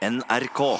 [0.00, 0.78] NRK.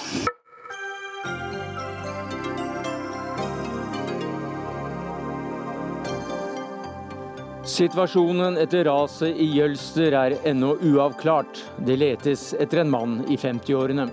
[7.65, 11.61] Situasjonen etter raset i Jølster er ennå uavklart.
[11.85, 14.09] Det letes etter en mann i 50-årene.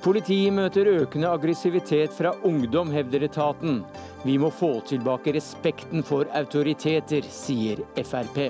[0.00, 3.82] Politiet møter økende aggressivitet fra ungdom, hevder etaten.
[4.24, 8.46] Vi må få tilbake respekten for autoriteter, sier Frp.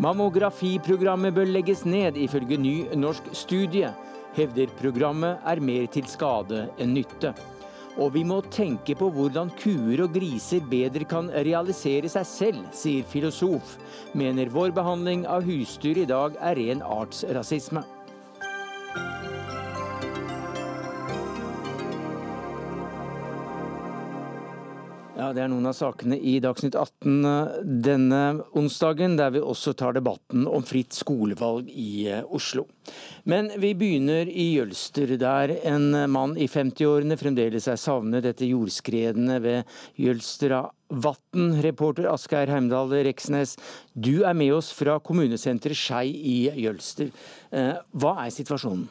[0.00, 3.92] Mammografiprogrammet bør legges ned, ifølge ny norsk studie.
[4.36, 7.32] Hevder programmet er mer til skade enn nytte.
[8.00, 13.06] Og vi må tenke på hvordan kuer og griser bedre kan realisere seg selv, sier
[13.10, 13.74] filosof.
[14.14, 17.82] Mener vår behandling av husdyr i dag er ren artsrasisme.
[25.20, 28.20] Ja, Det er noen av sakene i Dagsnytt 18 eh, denne
[28.56, 32.64] onsdagen, der vi også tar debatten om fritt skolevalg i eh, Oslo.
[33.28, 39.36] Men vi begynner i Jølster, der en mann i 50-årene fremdeles er savnet etter jordskredene
[39.44, 41.52] ved Jølstra Vatn.
[41.68, 43.58] Reporter Asgeir Heimdal Reksnes,
[43.92, 47.12] du er med oss fra kommunesenteret Skei i Jølster.
[47.52, 48.88] Eh, hva er situasjonen?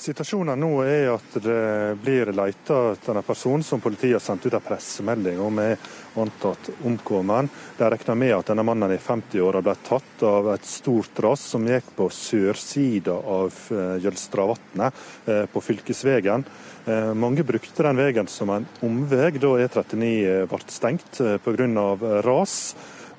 [0.00, 4.54] Situasjonen nå er at det blir leita etter en person som politiet har sendt ut
[4.56, 5.74] en pressemelding om er
[6.16, 7.50] antatt omkommet.
[7.76, 11.68] De regner med at denne mannen i 50-åra ble tatt av et stort ras som
[11.68, 16.46] gikk på sørsida av eh, Jølstravatnet, eh, på fylkesveien.
[16.86, 21.84] Eh, mange brukte den veien som en omvei da E39 ble stengt pga.
[22.24, 22.56] ras.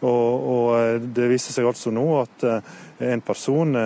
[0.01, 2.49] Og, og, Det viser seg altså nå at
[3.05, 3.77] en person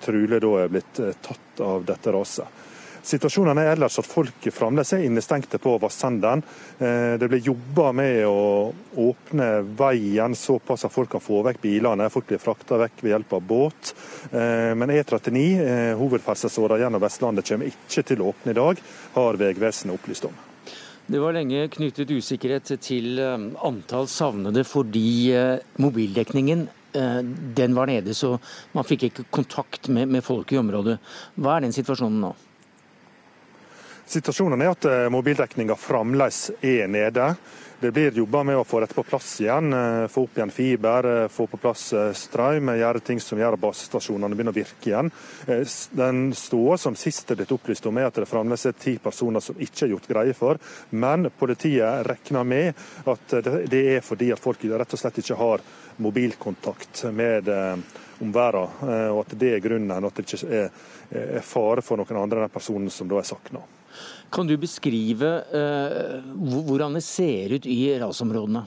[0.00, 2.60] trolig da er blitt tatt av dette raset.
[3.00, 6.42] Situasjonen er ellers at folk fremdeles er innestengte på Vassenden.
[6.78, 12.10] Eh, det blir jobba med å åpne veien såpass at folk kan få vekk bilene.
[12.12, 13.94] Folk blir frakta vekk ved hjelp av båt.
[14.30, 18.82] Eh, men E39, eh, hovedferdselsåra gjennom Vestlandet, kommer ikke til å åpne i dag,
[19.16, 20.36] har Vegvesenet opplyst om.
[21.10, 25.32] Det var lenge knyttet usikkerhet til antall savnede fordi
[25.82, 28.34] mobildekningen den var nede, så
[28.74, 30.96] man fikk ikke kontakt med, med folk i området.
[31.38, 32.32] Hva er den situasjonen nå?
[34.10, 37.28] Situasjonen er at eh, mobildekninga fremdeles er nede.
[37.80, 39.70] Det blir jobba med å få dette på plass igjen.
[39.70, 41.84] Eh, få opp igjen fiber, eh, få på plass
[42.18, 42.72] strøm.
[42.74, 45.12] Gjøre ting som gjør at basestasjonene begynner å virke igjen.
[45.94, 49.46] Den ståa som sist er blitt opplyst om, er at det fremdeles er ti personer
[49.46, 50.58] som ikke er gjort greie for.
[50.90, 52.82] Men politiet regner med
[53.14, 53.38] at
[53.70, 55.62] det er fordi at folk rett og slett ikke har
[56.00, 57.48] mobilkontakt med
[58.20, 59.12] omverdenen.
[59.12, 60.64] Og at det er grunnen, at det ikke
[61.10, 63.62] er fare for noen andre enn den personen som da er savna.
[64.30, 66.20] Kan du beskrive uh,
[66.62, 68.62] hvordan det ser ut i rasområdene?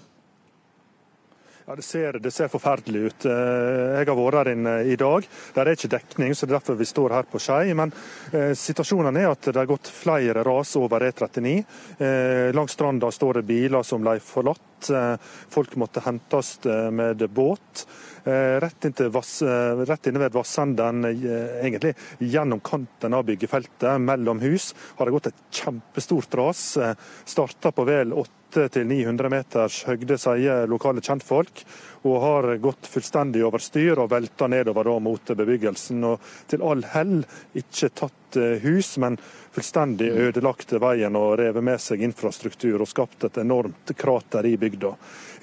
[1.65, 3.25] Ja, det ser, det ser, forferdelig ut.
[3.25, 5.23] Eh, jeg har vært her inne i dag.
[5.55, 7.71] Der er ikke dekning, så det er derfor vi står her på Skei.
[7.79, 7.93] Men
[8.35, 11.53] eh, situasjonen er at det har gått flere ras over E39.
[12.03, 14.89] Eh, langs stranda står det biler som ble forlatt.
[14.91, 15.15] Eh,
[15.55, 17.85] folk måtte hentes eh, med båt.
[18.25, 24.39] Eh, rett, vass, eh, rett inne ved Vassenden, eh, egentlig gjennom kanten av byggefeltet, mellom
[24.39, 26.77] hus, har det gått et kjempestort ras.
[27.25, 31.65] Starta på vel 800-900 meters høgde, sier lokale kjentfolk
[32.05, 36.03] og har gått fullstendig over styr og velta nedover da, mot bebyggelsen.
[36.03, 39.17] Og til all hell ikke tatt eh, hus, men
[39.53, 44.93] fullstendig ødelagte veien og revet med seg infrastruktur og skapt et enormt krater i bygda.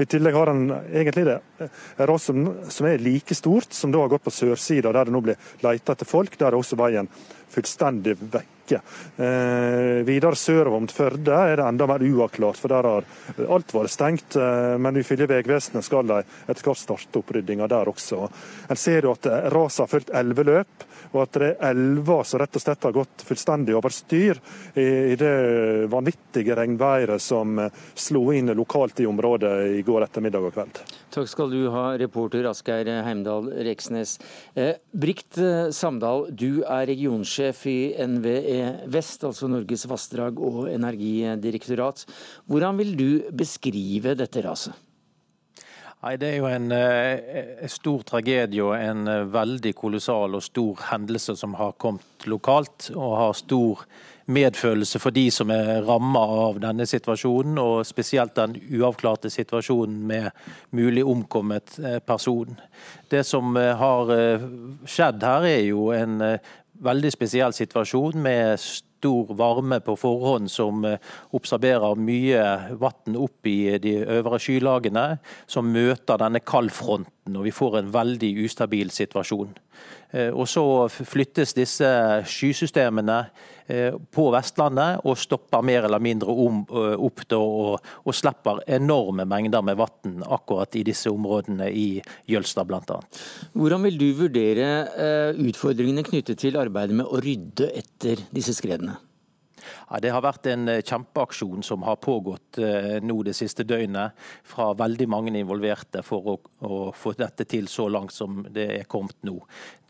[0.01, 4.01] I tillegg har en egentlig det eh, ras som, som, er like stort, som da
[4.03, 6.39] har gått på sørsida, der det nå blir leita etter folk.
[6.41, 7.11] Der er også veien
[7.51, 8.81] fullstendig vekke.
[9.19, 13.09] Eh, videre sørover mot Førde er det enda mer uavklart, for der har
[13.51, 14.39] alt vært stengt.
[14.39, 18.29] Eh, men ifølge Vegvesenet skal de etter hvert starte oppryddinga der også.
[18.71, 22.57] En ser jo at raset har fulgt elveløp og at det er elver som rett
[22.57, 24.41] og slett har gått fullstendig over styr
[24.75, 25.35] i, det
[25.91, 27.59] vanvittige regnværet som
[27.99, 30.83] slo inn lokalt i området i går ettermiddag og kveld.
[31.11, 34.17] Takk skal du ha, reporter Asgeir Heimdal Reksnes.
[34.55, 42.07] Eh, Brikt eh, Samdal, du er regionsjef i NVE Vest, altså Norges vassdrag- og energidirektorat.
[42.51, 44.90] Hvordan vil du beskrive dette raset?
[46.01, 50.45] Nei, Det er jo en, en eh, stor tragedie og en eh, veldig kolossal og
[50.47, 52.89] stor hendelse som har kommet lokalt.
[52.95, 53.83] Og har stor
[54.31, 60.31] medfølelse for de som er ramma av denne situasjonen, og spesielt den uavklarte situasjonen med
[60.73, 62.57] mulig omkommet eh, person.
[63.13, 64.15] Det som har
[64.89, 66.23] skjedd her, er jo en
[66.81, 68.57] veldig spesiell situasjon med
[69.01, 71.01] stor varme på forhånd som eh,
[71.37, 72.45] observerer mye
[72.81, 75.07] vann opp i de øvre skylagene,
[75.49, 79.57] som møter denne kaldfronten, og vi får en veldig ustabil situasjon.
[80.11, 81.89] Og så flyttes disse
[82.27, 83.21] skysystemene
[84.11, 86.65] på Vestlandet og stopper mer eller mindre om,
[87.07, 92.99] opp og, og, slipper enorme mengder med vann akkurat i disse områdene i Jølstad bl.a.
[93.55, 94.73] Hvordan vil du vurdere
[95.39, 98.99] utfordringene knyttet til arbeidet med å rydde etter disse skredene?
[99.91, 104.17] Ja, det har vært en eh, kjempeaksjon som har pågått eh, nå det siste døgnet
[104.47, 106.37] fra veldig mange involverte for å,
[106.67, 109.39] å, få dette til så langt som det er kommet nå.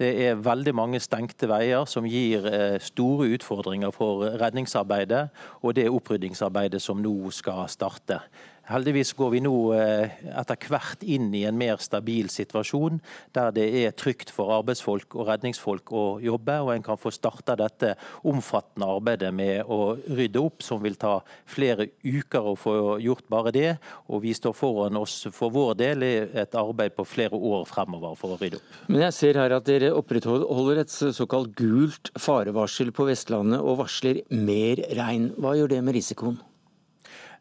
[0.00, 5.27] Det er veldig mange stengte veier som gir eh, store utfordringer for redningsarbeidet
[5.61, 8.23] og det oppryddingsarbeidet som nå skal starte.
[8.70, 13.00] Heldigvis går vi nå eh, etter hvert inn i en mer stabil situasjon,
[13.34, 17.56] der det er trygt for arbeidsfolk og redningsfolk å jobbe, og en kan få starta
[17.58, 17.96] dette
[18.31, 21.17] omfattende arbeidet med å rydde opp, som vil ta
[21.50, 23.72] flere uker å få gjort bare det.
[24.11, 26.12] Og vi står foran oss for vår del i
[26.43, 28.76] et arbeid på flere år fremover for å rydde opp.
[28.87, 34.22] Men jeg ser her at dere opprettholder et såkalt gult farevarsel på Vestlandet og varsler
[34.31, 35.32] mer regn.
[35.40, 36.38] Hva gjør det med risikoen?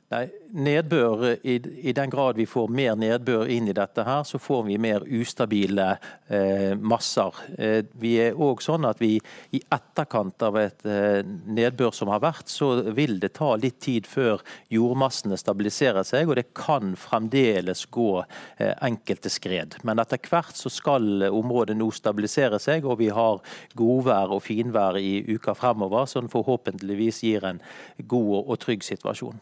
[0.10, 0.24] Nei,
[0.58, 4.64] nedbør, i, i, den grad vi får mer nedbør inn i dette, her, så får
[4.66, 5.86] vi mer ustabile
[6.34, 7.36] eh, masser.
[7.62, 9.12] Eh, vi er også sånn at vi
[9.54, 14.10] I etterkant av et eh, nedbør som har vært, så vil det ta litt tid
[14.10, 14.42] før
[14.74, 16.26] jordmassene stabiliserer seg.
[16.26, 19.78] Og det kan fremdeles gå eh, enkelte skred.
[19.86, 23.44] Men etter hvert så skal området nå stabilisere seg, og vi har
[23.78, 27.62] godvær og finvær i uka fremover, som forhåpentligvis gir en
[28.10, 29.38] god og, trygg situasjon.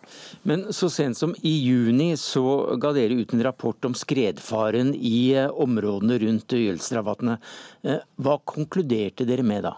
[0.48, 4.94] Men men så sent som i juni så ga dere ut en rapport om skredfaren
[4.96, 7.44] i eh, områdene rundt Jølstravatnet.
[7.84, 9.76] Eh, hva konkluderte dere med da?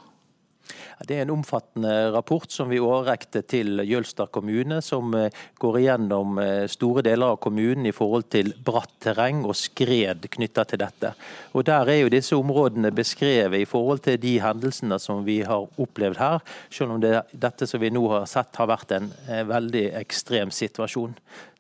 [1.07, 5.31] Det er en omfattende rapport som vi overrekte til Jølstad kommune, som eh,
[5.62, 10.66] går igjennom eh, store deler av kommunen i forhold til bratt terreng og skred knytta
[10.68, 11.13] til dette.
[11.56, 15.69] Og Der er jo disse områdene beskrevet i forhold til de hendelsene som vi har
[15.80, 19.45] opplevd her, selv om det, dette som vi nå har sett har vært en eh,
[19.48, 21.16] veldig ekstrem situasjon.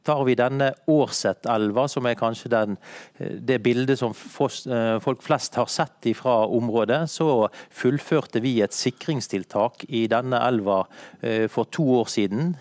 [0.07, 2.77] Tar vi denne Årset-elva, som er kanskje den,
[3.19, 8.73] eh, det bildet som eh, folk flest har sett fra området, så fullførte vi et
[8.73, 10.85] sikringstiltak i denne elva
[11.21, 12.55] eh, for to år siden.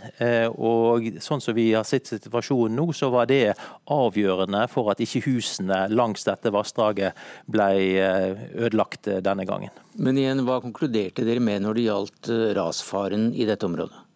[0.59, 3.55] Og sånn som vi har sett situasjonen nå, så var det
[3.87, 7.71] avgjørende for at ikke husene langs dette vassdraget ble
[8.59, 9.71] ødelagt denne gangen.
[9.95, 14.08] Men igjen, hva konkluderte dere med når det gjaldt rasfaren i dette området?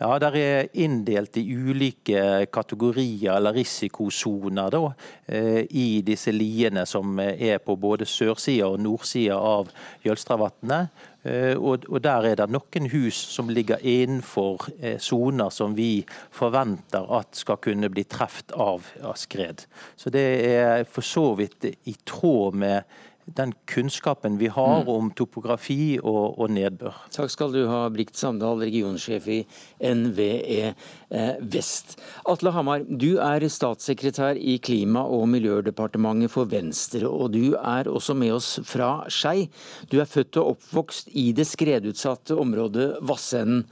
[0.00, 4.84] Ja, der er inndelt i ulike kategorier eller risikosoner da,
[5.26, 9.72] eh, i disse liene som er på både sørsida og nordsida av
[10.04, 10.88] Jølstravatnet.
[11.24, 17.08] Eh, og, Der er det noen hus som ligger innenfor eh, soner som vi forventer
[17.16, 18.84] at skal kunne bli truffet av
[19.16, 19.64] skred.
[19.96, 22.82] Så Det er for så vidt i tråd med
[23.26, 24.88] den kunnskapen vi har mm.
[24.88, 26.96] om topografi og, og, nedbør.
[27.14, 29.38] Takk skal du ha, Brikt Samdal, regionsjef i
[29.80, 31.96] NVE eh, Vest.
[32.28, 38.16] Atle Hamar, du er statssekretær i Klima- og miljødepartementet for Venstre, og du er også
[38.18, 39.48] med oss fra Skei.
[39.90, 43.64] Du er født og oppvokst i det skredutsatte området Vassenden,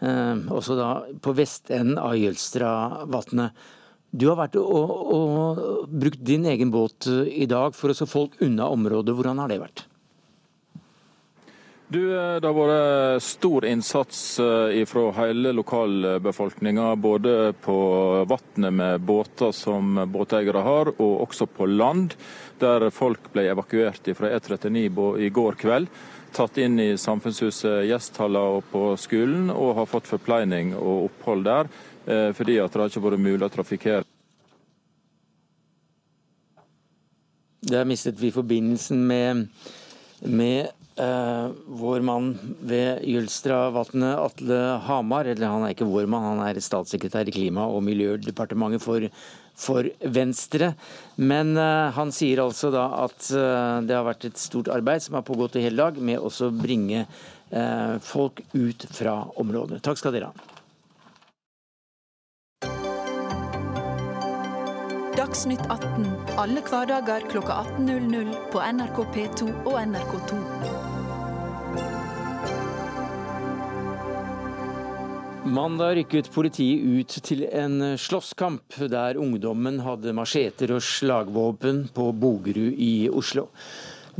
[0.00, 0.90] eh, også da
[1.22, 3.68] på vestenden av Jølstravatnet.
[4.10, 8.08] Du har vært og, og, brukt din egen båt eh, i dag for å få
[8.10, 9.14] folk unna området.
[9.14, 9.84] Hvordan har det vært?
[11.90, 16.88] Du, eh, det har vært stor innsats eh, fra hele lokalbefolkninga.
[16.98, 17.78] Både på
[18.30, 22.18] vannet med båter som båteiere har, og også på land.
[22.58, 25.86] Der folk ble evakuert fra E39 i går kveld.
[26.30, 31.70] Tatt inn i samfunnshuset Gjesthalla og på skolen, og har fått forpleining og opphold der.
[32.06, 34.04] Eh, fordi at det har ikke vært mulig å trafikkere.
[37.70, 39.42] Der mistet vi forbindelsen med,
[40.24, 42.30] med uh, vår mann
[42.64, 45.28] ved Jølstravatnet, Atle Hamar.
[45.28, 49.04] Eller han er ikke vår mann, han er statssekretær i Klima- og miljødepartementet for,
[49.52, 50.72] for Venstre.
[51.20, 55.20] Men uh, han sier altså da at uh, det har vært et stort arbeid som
[55.20, 57.04] har pågått i hele dag, med å bringe
[58.06, 59.80] folk ut fra området.
[59.82, 60.59] Takk skal dere ha.
[65.30, 66.06] Dagsnytt 18
[66.42, 70.38] alle hverdager kl 18.00 på NRK P2 og NRK2.
[75.54, 82.74] Mandag rykket politiet ut til en slåsskamp der ungdommen hadde macheter og slagvåpen på Bogerud
[82.74, 83.46] i Oslo.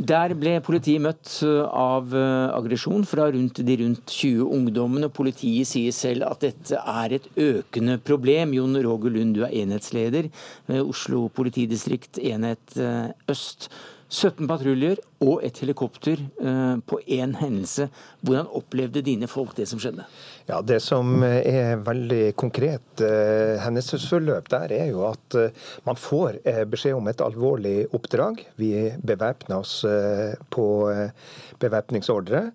[0.00, 5.10] Der ble politiet møtt eh, av eh, aggresjon fra rundt de rundt 20 ungdommene.
[5.12, 8.54] Politiet sier selv at dette er et økende problem.
[8.56, 10.30] Jon Roger Lund, du er enhetsleder
[10.70, 13.68] ved Oslo politidistrikt, enhet eh, øst.
[14.10, 17.86] 17 patruljer og et helikopter eh, på én hendelse.
[18.26, 20.06] Hvordan opplevde dine folk det som skjedde?
[20.48, 25.54] Ja, Det som er veldig konkret eh, hendelsesforløp der, er jo at eh,
[25.86, 28.42] man får eh, beskjed om et alvorlig oppdrag.
[28.58, 31.14] Vi bevæpner oss eh, på eh,
[31.62, 32.48] bevæpningsordre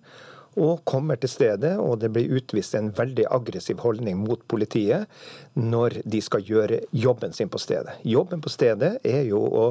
[0.56, 5.06] og kommer til stedet, og det blir utvist en veldig aggressiv holdning mot politiet
[5.56, 7.98] når de skal gjøre jobben sin på stedet.
[8.04, 9.66] Jobben på stedet er jo å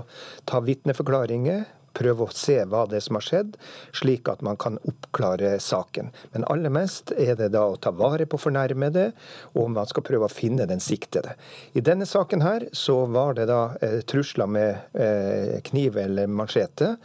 [0.49, 1.65] ta vitneforklaringer,
[1.95, 3.55] prøve å se hva det er som har skjedd,
[3.95, 6.11] slik at man kan oppklare saken.
[6.33, 9.07] Men aller mest er det da å ta vare på fornærmede,
[9.55, 11.37] og man skal prøve å finne den siktede.
[11.73, 16.95] I denne saken her så var det da eh, trusler med eh, kniv eller machete.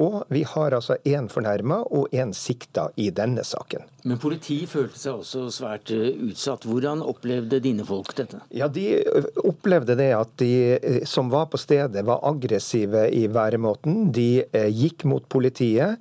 [0.00, 3.84] Og vi har altså én fornærma og én sikta i denne saken.
[4.08, 6.64] Men politiet følte seg også svært eh, utsatt.
[6.66, 8.40] Hvordan opplevde dine folk dette?
[8.50, 8.86] Ja, De
[9.44, 14.08] opplevde det at de eh, som var på stedet, var aggressive i væremåten.
[14.14, 16.00] De eh, gikk mot politiet.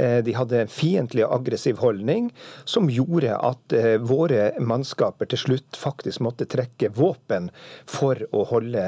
[0.00, 2.28] De hadde en fiendtlig og aggressiv holdning,
[2.68, 3.74] som gjorde at
[4.06, 7.50] våre mannskaper til slutt faktisk måtte trekke våpen
[7.90, 8.84] for å holde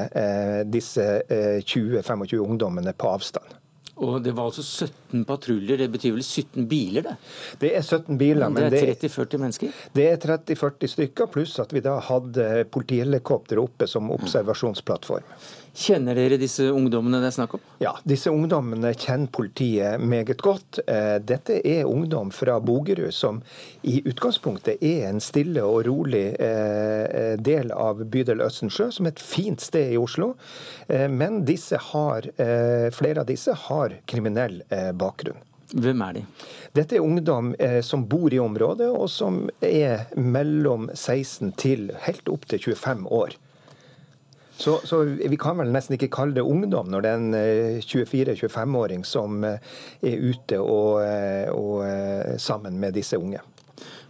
[0.73, 3.62] disse 20-25 ungdommene på avstand.
[4.01, 7.15] Og det var altså 17 patruljer, det betyr vel 17 biler, det?
[7.61, 8.49] Det er 17 biler.
[8.49, 9.81] Men det er 30-40 mennesker?
[9.93, 15.27] Det er 30-40 stykker, pluss at vi da hadde politihelikopter oppe som observasjonsplattform.
[15.73, 17.61] Kjenner dere disse ungdommene det er snakk om?
[17.81, 20.79] Ja, disse ungdommene kjenner politiet meget godt.
[20.85, 23.41] Eh, dette er ungdom fra Bogerud som
[23.81, 29.23] i utgangspunktet er en stille og rolig eh, del av bydel Østensjø, som er et
[29.23, 30.35] fint sted i Oslo.
[30.87, 32.29] Eh, men disse har,
[32.93, 34.61] flere av disse har kriminell
[34.99, 35.41] bakgrunn.
[35.73, 36.21] Hvem er de?
[36.77, 42.29] Dette er ungdom eh, som bor i området, og som er mellom 16 til helt
[42.29, 43.37] opp til 25 år.
[44.63, 47.33] Så, så, vi kan vel nesten ikke kalle det ungdom når det er en
[47.83, 49.73] 24-25-åring eh, som eh,
[50.07, 51.83] er ute og, eh, og,
[52.39, 53.41] sammen med disse unge.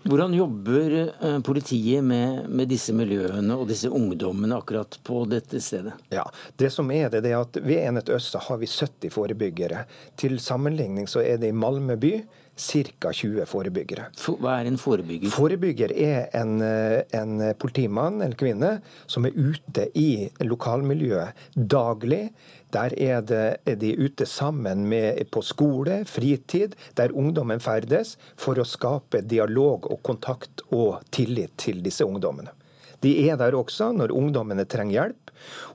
[0.03, 0.93] Hvordan jobber
[1.47, 5.95] politiet med, med, disse miljøene og disse ungdommene akkurat på dette stedet?
[6.13, 6.27] Ja,
[6.59, 9.85] det som er det, det er at Ved Enhet Øst har vi 70 forebyggere.
[10.19, 12.17] Til sammenligning så er det i Malmö by
[12.55, 13.11] ca.
[13.13, 14.07] 20 forebyggere.
[14.39, 15.31] Hva er en forebygger?
[15.33, 22.31] Forebygger er en, eh, en politimann eller -kvinne som er ute i lokalmiljøet daglig.
[22.71, 28.55] Der er, det, er, de ute sammen med, på skole, fritid, der ungdommen ferdes, for
[28.55, 32.49] å skape dialog og kontakt og tillit til disse ungdommene.
[33.03, 35.22] De er der også når ungdommene trenger hjelp,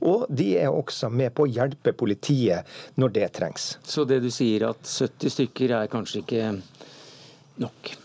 [0.01, 2.67] og de er også med på å hjelpe politiet
[3.01, 3.71] når det trengs.
[3.85, 6.53] Så det du sier at 70 stykker er kanskje ikke
[7.63, 7.97] nok?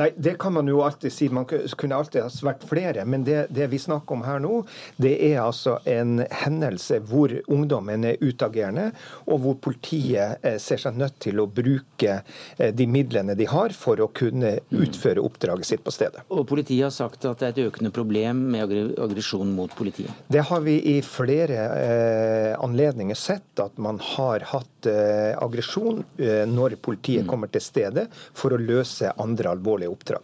[0.00, 1.28] Nei, det kan man jo alltid si.
[1.32, 3.04] Man kunne alltid ha vært flere.
[3.08, 4.62] Men det, det, vi snakker om her nå,
[5.02, 8.90] det er altså en hendelse hvor ungdommen er utagerende,
[9.26, 13.74] og hvor politiet eh, ser seg nødt til å bruke eh, de midlene de har
[13.76, 16.24] for å kunne utføre oppdraget sitt på stedet.
[16.32, 20.10] Og Politiet har sagt at det er et økende problem med aggresjon mot politiet?
[20.28, 26.44] Det har vi i flere eh, anledninger sett, at man har hatt eh, aggresjon eh,
[26.48, 27.30] når politiet mm.
[27.30, 30.22] kommer til stedet for å løse andre alvorlige alvorlige oppdrag.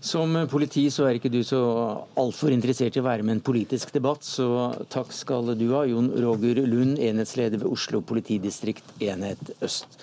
[0.00, 1.60] Som politi så er ikke du så
[2.16, 6.10] altfor interessert i å være med en politisk debatt, så takk skal du ha, Jon
[6.10, 9.98] Roger Lund, enhetsleder ved Oslo politidistrikt enhet øst.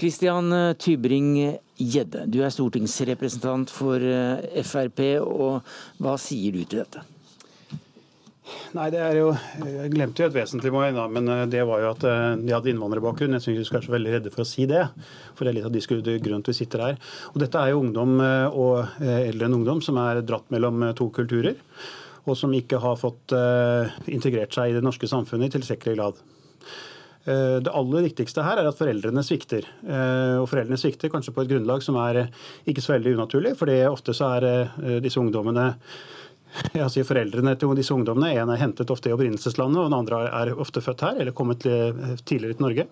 [0.00, 0.48] Kristian
[0.80, 5.60] Tybring-Gjedde, du er stortingsrepresentant for eh, Frp, og
[6.00, 7.04] hva sier du til dette?
[8.76, 9.30] Nei, det er jo,
[9.66, 12.70] Jeg glemte jo et vesentlig moment, men eh, det var jo at eh, de hadde
[12.70, 13.34] innvandrerbakgrunn.
[13.36, 14.84] Jeg syns vi skal være veldig redde for å si det.
[15.34, 17.00] For det er litt av de grunnen til vi sitter her.
[17.32, 21.08] Og Dette er jo ungdom eh, og eldre enn ungdom som er dratt mellom to
[21.14, 21.58] kulturer.
[22.28, 23.32] Og som ikke har fått
[24.12, 26.18] integrert seg i det norske samfunnet i tilstrekkelig grad.
[27.24, 29.64] Det aller viktigste her er at foreldrene svikter.
[30.36, 32.26] Og foreldrene svikter kanskje på et grunnlag som er
[32.68, 33.54] ikke så veldig unaturlig.
[33.58, 35.70] for ofte så er disse ungdommene
[36.92, 40.54] sier Foreldrene til disse ungdommene en er hentet ofte i opprinnelseslandet, og den andre er
[40.58, 42.88] ofte født her eller kommet tidligere til Norge.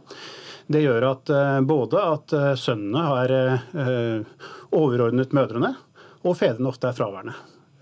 [0.69, 4.43] Det gjør at eh, både at eh, sønnene har eh,
[4.77, 5.73] overordnet mødrene,
[6.29, 7.37] og fedrene ofte er fraværende.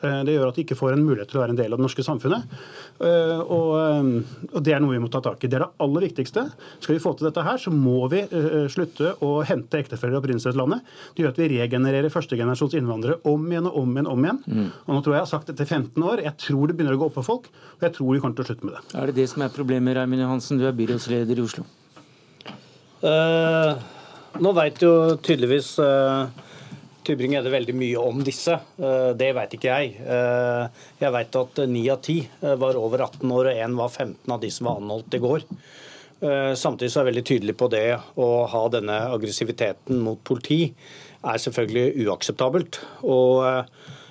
[0.04, 1.80] Eh, det gjør at de ikke får en mulighet til å være en del av
[1.80, 2.56] det norske samfunnet.
[3.00, 5.48] Eh, og, eh, Det er noe vi må ta tak i.
[5.48, 6.52] Det er det aller viktigste.
[6.80, 8.22] Skal vi få til dette her, så må vi
[8.68, 10.80] slutte å hente ektefeller i opprinnelseslandet.
[11.14, 14.06] Det gjør at vi regenererer førstegenerasjons innvandrere om igjen og om igjen.
[14.06, 14.40] om igjen.
[14.46, 14.72] Mm.
[14.86, 16.22] Og nå tror Jeg jeg har sagt dette i 15 år.
[16.22, 18.44] Jeg tror det begynner å gå opp for folk, og jeg tror vi kommer til
[18.44, 18.82] å slutte med det.
[18.94, 20.58] Er det det som er problemet, Raymond Johansen?
[20.60, 21.64] Du er byrådsleder i Oslo.
[23.00, 23.76] Uh,
[24.40, 26.28] nå veit jo tydeligvis uh,
[27.06, 28.56] Tybring-Gjedde veldig mye om disse.
[28.82, 29.96] Eh, det vet ikke jeg.
[30.02, 33.92] Eh, jeg vet at ni av ti eh, var over 18 år, og én var
[33.92, 35.50] 15 av de som var anholdt i går.
[36.56, 37.90] Samtidig så er jeg veldig tydelig på det
[38.24, 40.62] å ha denne aggressiviteten mot politi
[41.20, 42.78] er selvfølgelig uakseptabelt.
[43.04, 43.44] Og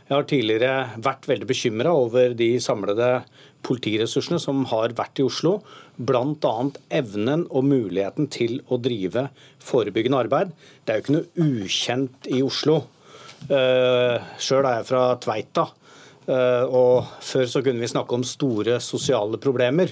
[0.05, 3.09] jeg har tidligere vært veldig bekymra over de samlede
[3.65, 5.57] politiressursene som har vært i Oslo.
[5.97, 6.55] Bl.a.
[6.93, 9.27] evnen og muligheten til å drive
[9.63, 10.53] forebyggende arbeid.
[10.85, 12.83] Det er jo ikke noe ukjent i Oslo.
[13.45, 15.65] Sjøl er jeg fra Tveita.
[16.25, 19.91] Uh, og Før så kunne vi snakke om store sosiale problemer.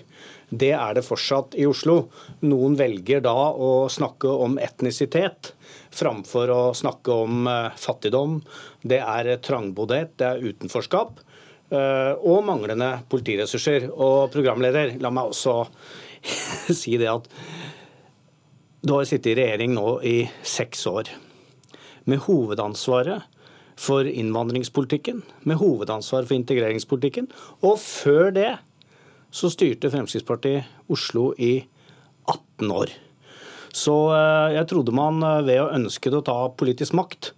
[0.49, 2.07] Det er det fortsatt i Oslo.
[2.45, 5.53] Noen velger da å snakke om etnisitet
[5.93, 8.39] framfor å snakke om uh, fattigdom.
[8.81, 11.32] Det er trangboddhet, det er utenforskap eh,
[11.71, 13.87] og manglende politiressurser.
[13.93, 15.55] Og programleder, la meg også
[16.81, 17.29] si det at
[18.83, 21.09] du har sittet i regjering nå i seks år
[22.09, 23.23] med hovedansvaret
[23.79, 27.29] for innvandringspolitikken, med hovedansvar for integreringspolitikken.
[27.63, 28.51] Og før det
[29.33, 31.55] så styrte Fremskrittspartiet Oslo i
[32.27, 32.91] 18 år.
[33.73, 37.31] Så eh, jeg trodde man eh, ved å ønske å ta politisk makt,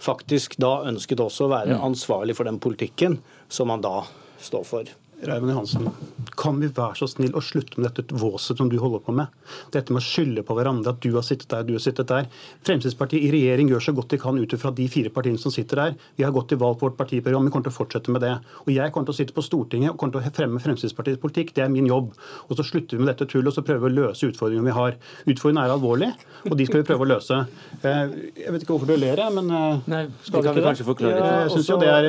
[0.00, 1.82] faktisk da ønsket også å være mm.
[1.90, 3.18] ansvarlig for den politikken
[3.50, 4.06] som man da
[4.38, 4.99] står for.
[5.22, 5.88] Raymond Johansen,
[6.36, 9.28] kan vi være så snill å slutte med dette våset som du holder på med?
[9.74, 12.28] Dette med å skylde på hverandre, at du har sittet der, du har sittet der.
[12.64, 15.82] Fremskrittspartiet i regjering gjør så godt de kan ut fra de fire partiene som sitter
[15.82, 15.98] der.
[16.16, 18.32] Vi har gått til valg på vårt partiprogram, vi kommer til å fortsette med det.
[18.64, 21.52] Og jeg kommer til å sitte på Stortinget og kommer til å fremme Fremskrittspartiets politikk.
[21.56, 22.14] Det er min jobb.
[22.48, 24.76] Og så slutter vi med dette tullet og så prøver vi å løse utfordringene vi
[24.78, 24.96] har.
[25.26, 27.42] Utfordringene er alvorlige, og de skal vi prøve å løse.
[27.82, 29.52] Eh, jeg vet ikke hvorfor du ler, men
[29.90, 31.30] Nei, skal det kan vi kanskje forklare.
[31.44, 32.08] Jeg syns jo det er,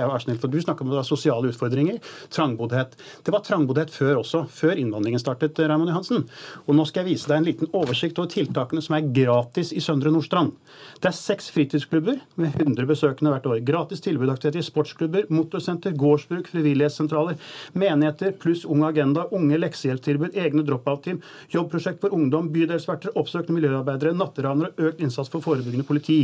[0.00, 2.00] Vær snill, for du snakker om sosiale utfordringer.
[2.34, 2.96] Trangboddhet.
[3.26, 6.26] Det var trangboddhet før også, før innvandringen startet, Raymond Johansen.
[6.66, 9.82] Og nå skal jeg vise deg en liten oversikt over tiltakene som er gratis i
[9.84, 10.54] Søndre Nordstrand.
[11.00, 13.60] Det er seks fritidsklubber med 100 besøkende hvert år.
[13.66, 17.38] Gratis tilbudaktiviteter i sportsklubber, motorsenter, gårdsbruk, frivillighetssentraler,
[17.72, 21.20] menigheter pluss Ung Agenda, unge leksehjelptilbud, egne drop-out-team,
[21.52, 26.20] jobbprosjekt for ungdom, bydelsverter, oppsøkende miljøarbeidere, natteravnere, økt innsats for forebyggende politi.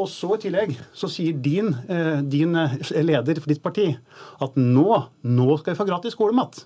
[0.00, 3.90] Og så i tillegg så sier din, eh, din, eh, leder for ditt parti
[4.40, 4.88] at nå,
[5.24, 6.64] nå skal vi få gratis skolemat.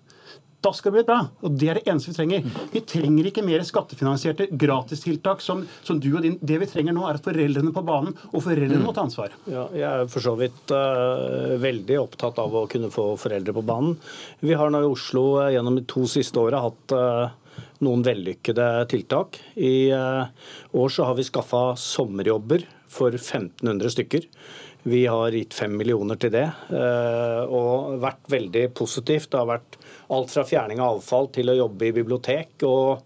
[0.65, 1.19] Da skal det bli bra.
[1.45, 2.45] Og det er det eneste vi trenger.
[2.73, 6.39] Vi trenger ikke mer skattefinansierte gratistiltak som, som du og din.
[6.41, 9.35] Det vi trenger nå, er at foreldrene på banen, og foreldrene må ta ansvar.
[9.45, 13.65] Ja, jeg er for så vidt uh, veldig opptatt av å kunne få foreldre på
[13.67, 13.99] banen.
[14.41, 18.71] Vi har nå i Oslo uh, gjennom de to siste åra hatt uh, noen vellykkede
[18.89, 19.37] tiltak.
[19.61, 24.29] I år så har vi skaffa sommerjobber for 1500 stykker.
[24.85, 26.45] Vi har gitt fem millioner til det,
[26.77, 29.31] eh, og vært veldig positivt.
[29.33, 29.79] Det har vært
[30.13, 32.63] alt fra fjerning av avfall til å jobbe i bibliotek.
[32.63, 33.03] og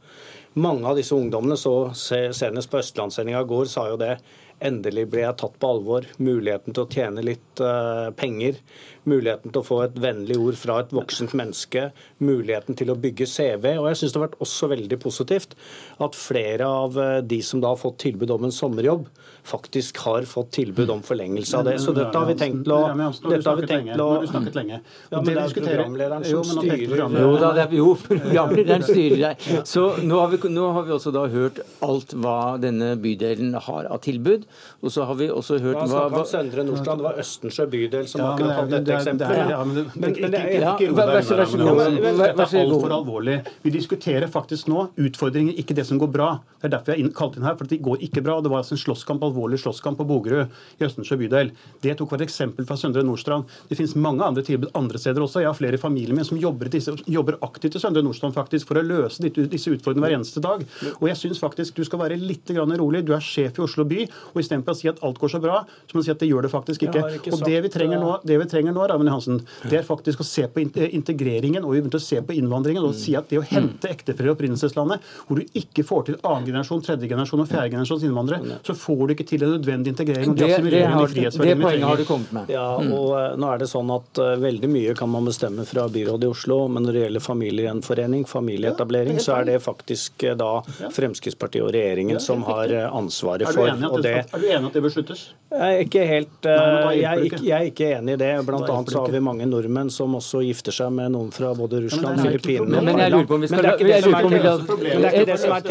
[0.58, 4.16] mange av disse ungdommene, så senest på Østlandssendinga i går, sa jo det.
[4.58, 6.06] Endelig ble jeg tatt på alvor.
[6.18, 8.58] Muligheten til å tjene litt uh, penger.
[9.06, 11.84] Muligheten til å få et vennlig ord fra et voksent menneske.
[12.18, 13.76] Muligheten til å bygge CV.
[13.76, 15.54] Og jeg syns det har vært også veldig positivt
[16.02, 19.06] at flere av eh, de som da har fått tilbud om en sommerjobb,
[19.48, 21.78] faktisk har fått tilbud om forlengelse av det.
[21.80, 22.80] Så dette har vi tenkt til å
[23.28, 24.80] Dette har vi tenkt til å Du snakket lenge.
[25.08, 27.04] Ja, men det er programlederen som styrer.
[27.22, 29.46] Jo da, det er, jo, programlederen styrer deg.
[29.68, 33.88] Så nå har, vi, nå har vi også da hørt alt hva denne bydelen har
[33.88, 34.46] av tilbud.
[34.84, 38.22] Og så har vi også hørt hva, hva Søndre Nordstrand, det var Østensjø bydel som
[38.22, 39.52] ja, akkurat hadde dette eksempelet.
[39.54, 41.82] Ja, men, men, men, ikke, vær så god.
[41.98, 43.38] Dette er altfor alvorlig.
[43.64, 46.30] Vi diskuterer faktisk nå utfordringer, ikke det som går bra.
[46.58, 48.38] Det er derfor jeg har kalt inn her, for det går ikke bra.
[48.42, 50.48] Det var altså en slåsskamp alvorlig slåsskamp på Bogerud
[50.78, 51.52] i Østensjø bydel.
[51.82, 53.46] Det tok hvert et eksempel fra Søndre Nordstrand.
[53.68, 55.42] Det finnes mange andre tilbud andre steder også.
[55.42, 58.68] Jeg har flere i familien min som jobber, disse, jobber aktivt i Søndre Nordstrand faktisk
[58.68, 60.64] for å løse disse utfordringene hver eneste dag.
[60.98, 63.04] Og jeg syns faktisk du skal være litt rolig.
[63.06, 65.60] Du er sjef i Oslo by, og istedenfor å si at alt går så bra,
[65.86, 67.04] så må du si at det gjør det faktisk ikke.
[67.18, 70.22] ikke og det vi trenger nå, det vi trenger nå Raven Hansen, det er faktisk
[70.22, 73.40] å se på integreringen og vi begynte å se på innvandringen og si at det
[73.40, 77.50] å hente ektefeller i opprinnelseslandet, hvor du ikke får til annen generasjon, tredje generasjon og
[77.50, 80.34] fjerde generasjons innvandrere, så får du ikke til en nødvendig integrering.
[80.34, 82.52] Det, det, det, har, det poenget har du kommet med.
[82.52, 82.92] Ja, mm.
[82.92, 83.40] og mm.
[83.42, 86.60] nå er det sånn at uh, Veldig mye kan man bestemme fra byrådet i Oslo,
[86.72, 90.52] men når det gjelder familiegjenforening, familieetablering, så er det faktisk uh, da
[90.94, 93.66] Fremskrittspartiet og regjeringen som har ansvaret for.
[93.68, 95.28] Er du enig at det bør sluttes?
[95.48, 98.32] Jeg er ikke helt uh, jeg, er ikke, jeg, er ikke enig i det.
[98.44, 101.80] Blant annet så har vi mange nordmenn som også gifter seg med noen fra både
[101.86, 103.70] Russland, Filippinene Men jeg lurer på om vi skal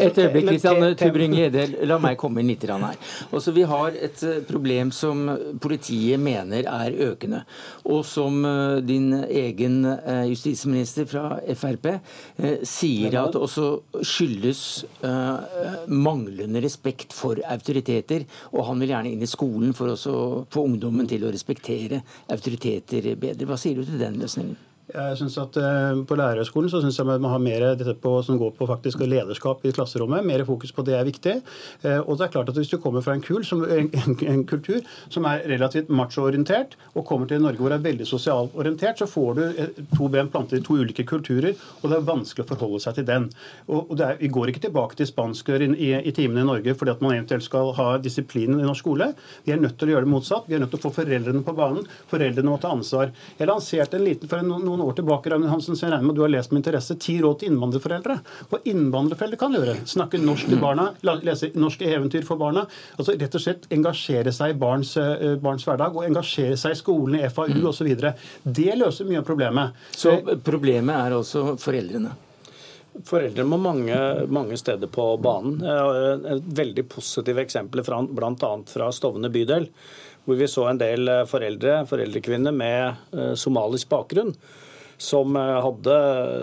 [0.08, 2.98] Et øyeblikk, Kristian Tybring-Gjedel, la meg komme inn litt her.
[3.38, 5.28] Også vi har et eh, problem som
[5.62, 7.44] politiet mener er økende,
[7.86, 11.90] og som eh, din egen eh, justisminister fra Frp
[12.68, 13.68] sier at også
[14.06, 14.62] skyldes
[15.88, 18.26] manglende respekt for autoriteter.
[18.54, 20.18] Og han vil gjerne inn i skolen for å
[20.52, 22.02] få ungdommen til å respektere
[22.34, 23.50] autoriteter bedre.
[23.50, 24.58] Hva sier du til den løsningen?
[24.88, 28.14] Jeg synes at uh, På lærerhøgskolen så synes jeg man må ha mer dette på,
[28.24, 30.26] som går på faktisk lederskap i klasserommet.
[30.26, 31.34] Mer fokus på det er viktig.
[31.84, 33.90] Uh, og det er klart at Hvis du kommer fra en, kul, som, en,
[34.22, 38.56] en, kultur som er relativt machoorientert, og kommer til Norge hvor det er veldig sosialt
[38.56, 42.08] orientert, så får du uh, to ben plantet i to ulike kulturer, og det er
[42.08, 43.28] vanskelig å forholde seg til den.
[43.68, 46.78] Og, og er, Vi går ikke tilbake til spansk i, i, i timene i Norge
[46.78, 49.12] fordi at man eventuelt skal ha disiplinen i norsk skole.
[49.44, 50.48] Vi er nødt til å gjøre det motsatt.
[50.48, 51.88] Vi er nødt til å få foreldrene på banen.
[52.12, 53.12] Foreldrene må ta ansvar.
[53.40, 56.08] Jeg lanserte en liten for en, noen noen år tilbake Ragnhild Hansen, så jeg regner
[56.08, 58.18] med at du har lest med interesse ti råd til innvandrerforeldre.
[58.52, 59.76] Hva innvandrerforeldre kan gjøre.
[59.90, 60.90] Snakke norsk til barna,
[61.26, 62.66] lese norske eventyr for barna.
[62.98, 66.80] altså Rett og slett engasjere seg i barns, eh, barns hverdag og engasjere seg i
[66.80, 67.68] skolen, i FAU mm.
[67.68, 67.92] osv.
[68.44, 69.84] Det løser mye av problemet.
[69.92, 72.16] Så problemet er altså foreldrene?
[73.06, 73.96] Foreldre må mange,
[74.34, 75.62] mange, steder på banen.
[76.34, 78.52] Et veldig positive eksempler bl.a.
[78.66, 79.70] fra Stovner bydel
[80.28, 84.34] hvor vi så en del eh, foreldre, foreldrekvinner med eh, somalisk bakgrunn
[84.98, 85.98] som eh, hadde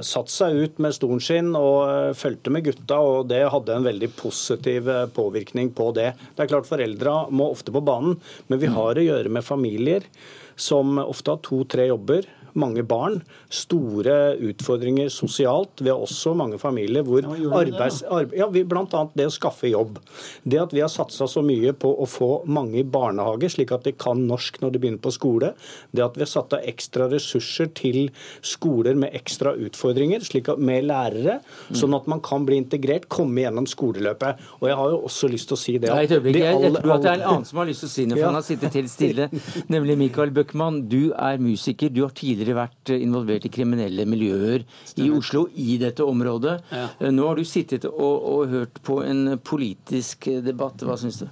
[0.06, 4.10] satt seg ut med stolen sin og fulgte med gutta, og det hadde en veldig
[4.18, 6.12] positiv påvirkning på det.
[6.34, 10.06] Det er klart Foreldra må ofte på banen, men vi har å gjøre med familier
[10.54, 13.20] som ofte har to-tre jobber mange barn,
[13.52, 15.82] store utfordringer sosialt.
[15.82, 18.02] Vi har også mange familier hvor arbeids...
[18.04, 19.02] Arbe ja, Bl.a.
[19.14, 19.98] det å skaffe jobb.
[20.42, 23.86] Det at vi har satsa så mye på å få mange i barnehage, slik at
[23.86, 25.52] de kan norsk når de begynner på skole.
[25.94, 28.08] Det at vi har satt av ekstra ressurser til
[28.44, 31.40] skoler med ekstra utfordringer, slik at med lærere,
[31.74, 34.42] sånn at man kan bli integrert, komme gjennom skoleløpet.
[34.60, 36.76] Og jeg har jo også lyst til å si det Nei, et øyeblikk, jeg, jeg,
[36.78, 38.38] tror at det er en annen som har lyst til å si noe, for han
[38.38, 39.28] har sittet helt stille.
[39.74, 40.82] Nemlig Mikael Bøckmann.
[40.90, 41.92] Du er musiker.
[41.94, 45.06] Du har tidligere tidligere vært eh, involvert i kriminelle miljøer Stemmer.
[45.06, 46.58] i Oslo, i dette området.
[46.70, 46.88] Ja.
[47.00, 50.84] Eh, nå har du sittet og, og hørt på en politisk debatt.
[50.84, 51.28] Hva syns du?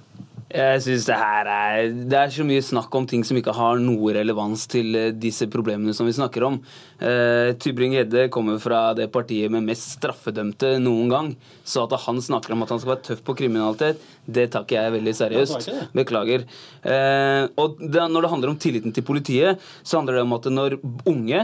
[0.53, 3.79] Jeg synes det her er Det er så mye snakk om ting som ikke har
[3.81, 6.59] noe relevans til eh, disse problemene som vi snakker om.
[7.01, 11.31] Uh, Tybring-Gjedde kommer fra det partiet med mest straffedømte noen gang.
[11.65, 14.77] Så at han snakker om at han skal være tøff på kriminalitet, det tar ikke
[14.77, 15.71] jeg veldig seriøst.
[15.97, 16.45] Beklager.
[16.85, 20.49] Uh, og det, når det handler om tilliten til politiet, så handler det om at
[20.53, 21.43] når unge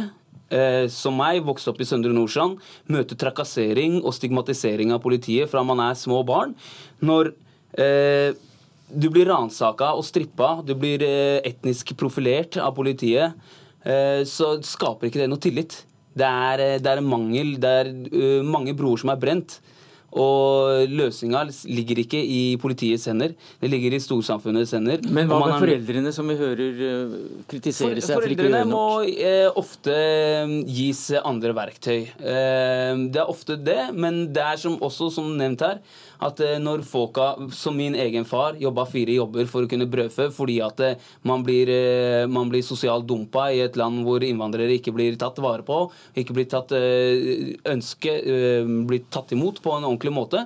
[0.49, 2.57] Eh, som meg, vokste opp i Søndre Nordstrand,
[2.89, 6.55] møter trakassering og stigmatisering av politiet fra man er små barn.
[7.05, 7.35] Når
[7.77, 8.33] eh,
[8.89, 13.35] du blir ransaka og strippa, du blir eh, etnisk profilert av politiet,
[13.85, 15.83] eh, så skaper ikke det noe tillit.
[16.17, 17.91] Det er, eh, det er mangel, det er
[18.45, 19.59] mange broer som er brent.
[20.09, 25.03] Og løsninga ligger ikke i politiets hender, det ligger i storsamfunnets hender.
[25.05, 26.79] Men hva med foreldrene, som vi hører
[27.45, 28.95] kritisere seg for, for ikke å gjøre nok?
[28.95, 29.99] Foreldrene må ofte
[30.65, 31.99] gis andre verktøy.
[32.17, 35.77] det er ofte det, men det er som, også, som nevnt her,
[36.25, 40.29] at eh, når folka, som min egen far, jobba fire jobber for å kunne brødfø
[40.35, 44.75] fordi at eh, man blir, eh, man blir sosialt dumpa i et land hvor innvandrere
[44.77, 45.85] ikke blir tatt vare på,
[46.19, 48.15] ikke blir tatt ønske,
[48.89, 50.43] blir tatt imot på en ordentlig måte,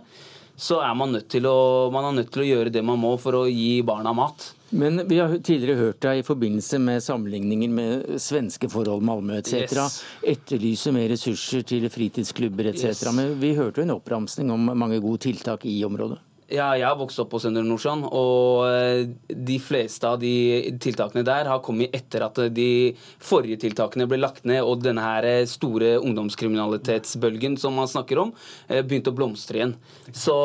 [0.55, 3.15] så er man nødt til å, man er nødt til å gjøre det man må
[3.21, 4.51] for å gi barna mat.
[4.73, 9.53] Men vi har tidligere hørt deg i forbindelse med sammenligninger med svenske forhold, Malmö etc.
[9.53, 9.97] Yes.
[10.33, 12.89] etterlyse mer ressurser til fritidsklubber etc.
[12.89, 13.03] Yes.
[13.13, 16.17] Men vi hørte jo en oppramsning om mange gode tiltak i området.
[16.53, 21.23] Ja, jeg har vokst opp på Søndre Nordsjøen, og eh, de fleste av de tiltakene
[21.25, 25.47] der har kommet etter at de forrige tiltakene ble lagt ned, og denne her eh,
[25.49, 28.33] store ungdomskriminalitetsbølgen som man snakker om,
[28.67, 29.73] eh, begynte å blomstre igjen.
[30.13, 30.35] Så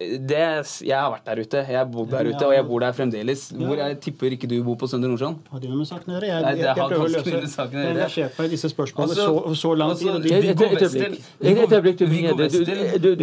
[0.00, 0.42] det
[0.84, 1.64] Jeg har vært der ute.
[1.72, 3.46] Jeg bor der ute, og jeg bor der fremdeles.
[3.56, 5.38] Hvor jeg tipper ikke du bor på Søndre Nordsjøen?
[5.48, 6.28] Har det med saken å gjøre?
[6.28, 9.32] Jeg, jeg, jeg, jeg prøver å løse Jeg har engasjert meg i disse spørsmålene altså,
[9.32, 10.12] så, så lang tid.
[10.12, 10.28] Altså,
[11.40, 12.04] et øyeblikk.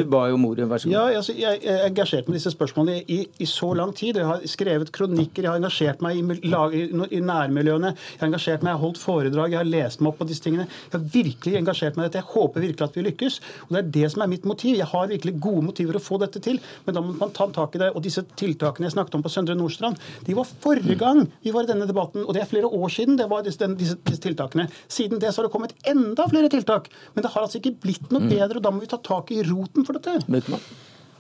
[0.02, 0.98] Du ba jo om ordet, vær så god.
[0.98, 4.20] Ja, altså, jeg er engasjert med disse spørsmålene i, i, så lang tid.
[4.20, 6.84] Jeg har skrevet kronikker, jeg har engasjert meg i, i,
[7.18, 10.22] i, nærmiljøene, jeg har engasjert meg, jeg har holdt foredrag, jeg har lest meg opp
[10.22, 10.68] på disse tingene.
[10.88, 12.22] Jeg har virkelig engasjert meg i dette.
[12.24, 13.40] Jeg håper virkelig at vi lykkes.
[13.68, 14.78] Og Det er det som er mitt motiv.
[14.80, 17.78] Jeg har virkelig gode motiver å få dette til, men da må man ta tak
[17.78, 17.92] i det.
[17.96, 21.68] Og disse tiltakene jeg snakket om på Søndre Nordstrand, de var forrige gang vi var
[21.68, 24.68] i denne debatten, og det er flere år siden det var disse, disse, disse tiltakene.
[24.92, 26.90] Siden det så har det kommet enda flere tiltak.
[27.16, 28.32] Men det har altså ikke blitt noe mm.
[28.32, 30.20] bedre, og da må vi ta tak i roten for dette.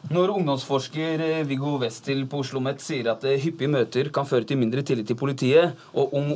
[0.09, 4.47] Når ungdomsforsker eh, Viggo Westil på Oslo OsloMet sier at eh, hyppige møter kan føre
[4.49, 6.31] til mindre tillit til politiet, og Ung,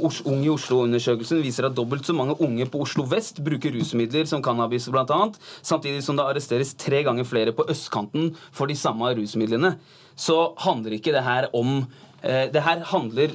[0.45, 4.86] i Oslo-undersøkelsen viser at dobbelt så mange unge på Oslo vest bruker rusmidler som cannabis
[4.93, 5.17] bl.a.,
[5.65, 9.73] samtidig som det arresteres tre ganger flere på østkanten for de samme rusmidlene,
[10.15, 11.80] så handler ikke det her om
[12.21, 13.34] eh, Det her handler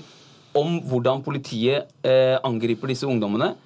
[0.54, 3.56] om hvordan politiet eh, angriper disse ungdommene.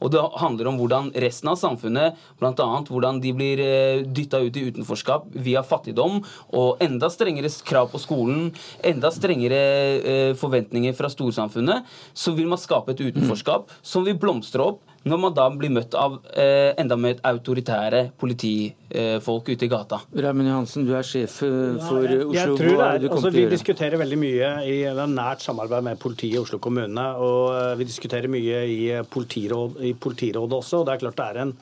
[0.00, 2.68] Og det handler om hvordan resten av samfunnet, bl.a.
[2.88, 6.20] hvordan de blir eh, dytta ut i utenforskap via fattigdom
[6.56, 8.50] og enda strengere krav på skolen,
[8.86, 9.60] enda strengere
[10.00, 15.20] eh, forventninger fra storsamfunnet, så vil man skape et utenforskap som vil blomstre opp når
[15.22, 20.02] man da blir møtt av eh, enda mer autoritære politifolk ute i gata.
[20.12, 22.34] Raymond Johansen, du er sjef eh, for jeg, Oslo.
[22.36, 23.54] jeg tror det Hva er, det du altså, Vi gjøre?
[23.54, 24.74] diskuterer veldig mye i
[25.14, 27.06] nært samarbeid med politiet i Oslo kommune.
[27.16, 30.82] Og eh, vi diskuterer mye i, eh, politiråd, i politirådet også.
[30.82, 31.56] og Det er klart det er, en,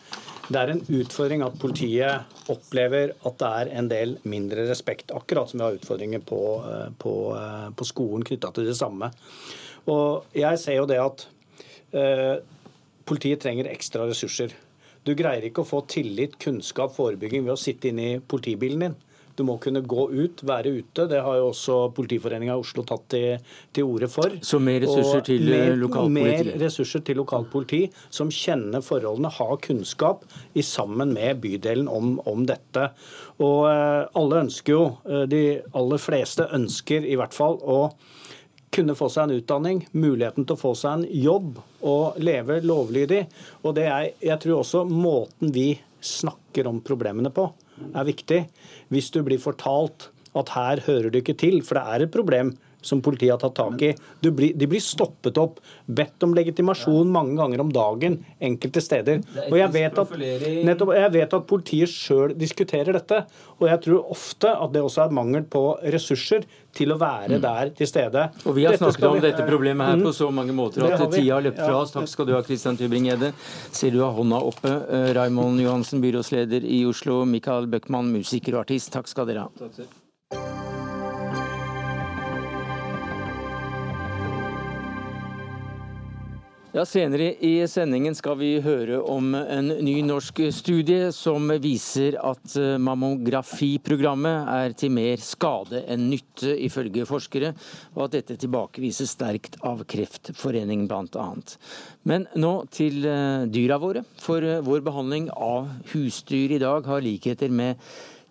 [0.48, 5.14] det er en utfordring at politiet opplever at det er en del mindre respekt.
[5.14, 6.42] Akkurat som vi har utfordringer på,
[6.98, 7.16] på,
[7.78, 9.12] på skolen knytta til det samme.
[9.88, 11.28] Og jeg ser jo det at
[11.94, 12.38] eh,
[13.08, 14.54] politiet trenger ekstra ressurser.
[15.06, 18.96] Du greier ikke å få tillit, kunnskap, forebygging ved å sitte inne i politibilen din.
[19.38, 21.04] Du må kunne gå ut, være ute.
[21.06, 24.34] Det har jo også Politiforeninga i Oslo tatt til, til orde for.
[24.42, 25.46] Så mer ressurser til,
[25.78, 26.48] lokalpolitiet?
[26.50, 30.26] mer, ressurser til lokalpoliti, som kjenner forholdene, har kunnskap
[30.58, 32.90] i sammen med bydelen om, om dette.
[33.38, 35.42] Og eh, alle ønsker jo, eh, de
[35.78, 37.80] aller fleste ønsker i hvert fall å
[38.74, 43.24] kunne få seg en utdanning, muligheten til å få seg en jobb og leve lovlydig.
[43.64, 45.70] Og det er, jeg tror også måten vi
[46.04, 47.48] snakker om problemene på,
[47.94, 48.44] er viktig.
[48.92, 52.54] Hvis du blir fortalt at her hører du ikke til, for det er et problem
[52.84, 53.90] som politiet har tatt tak i.
[54.22, 59.22] Du blir, de blir stoppet opp, bedt om legitimasjon mange ganger om dagen enkelte steder.
[59.48, 60.14] Og jeg vet at,
[60.68, 63.24] nettopp, jeg vet at politiet sjøl diskuterer dette.
[63.58, 66.46] Og jeg tror ofte at det også er mangel på ressurser
[66.78, 68.28] til å være der til stede.
[68.46, 70.02] Og Vi har Dette snakket om vi- dette problemet her Mm.
[70.06, 71.80] på så mange måter at tida har løpt fra Ja.
[71.82, 71.92] oss.
[71.92, 73.32] Takk skal du ha, Christian Tybring-Gjedde.
[73.72, 74.70] Ser du har hånda oppe.
[74.88, 77.24] Eh, Raymond Johansen, byrådsleder i Oslo.
[77.24, 78.92] Mikael Bøckmann, musiker og artist.
[78.92, 80.07] Takk skal dere ha.
[86.78, 92.52] Ja, Senere i sendingen skal vi høre om en ny norsk studie som viser at
[92.54, 97.50] eh, mammografiprogrammet er til mer skade enn nytte, ifølge forskere,
[97.96, 101.26] og at dette tilbakevises sterkt av Kreftforeningen bl.a.
[102.06, 107.02] Men nå til eh, dyra våre, for eh, vår behandling av husdyr i dag har
[107.02, 107.82] likheter med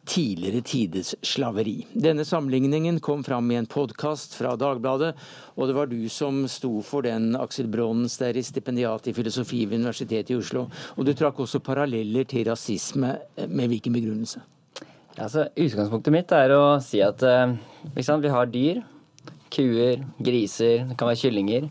[0.08, 1.82] tidligere tiders slaveri.
[1.94, 5.14] Denne sammenligningen kom fram i en podkast fra Dagbladet,
[5.56, 10.32] og det var du som sto for den, Aksel i stipendiat i filosofi ved Universitetet
[10.32, 10.68] i Oslo.
[10.96, 13.18] Og du trakk også paralleller til rasisme,
[13.48, 14.42] med hvilken begrunnelse?
[15.18, 17.58] Altså, utgangspunktet mitt er å si at eh,
[18.02, 18.84] sant, vi har dyr.
[19.48, 21.70] Kuer, griser, det kan være kyllinger.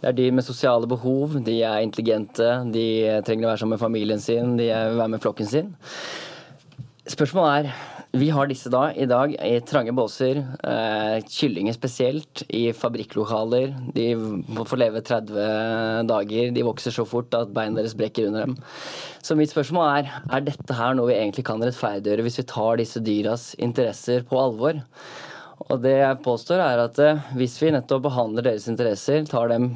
[0.00, 1.34] Det er dyr med sosiale behov.
[1.44, 2.86] De er intelligente, de
[3.26, 5.74] trenger å være sammen med familien sin, de vil være med flokken sin.
[7.08, 10.38] Spørsmålet er vi har disse da i dag i trange båser.
[10.64, 13.74] Eh, kyllinger spesielt i fabrikklokaler.
[13.92, 16.54] De må få leve 30 dager.
[16.56, 18.56] De vokser så fort at beina deres brekker under dem.
[19.20, 22.80] Så mitt spørsmål er er dette her noe vi egentlig kan rettferdiggjøre hvis vi tar
[22.80, 24.80] disse dyras interesser på alvor?
[25.68, 29.74] Og det jeg påstår er at eh, hvis vi nettopp behandler deres interesser, tar dem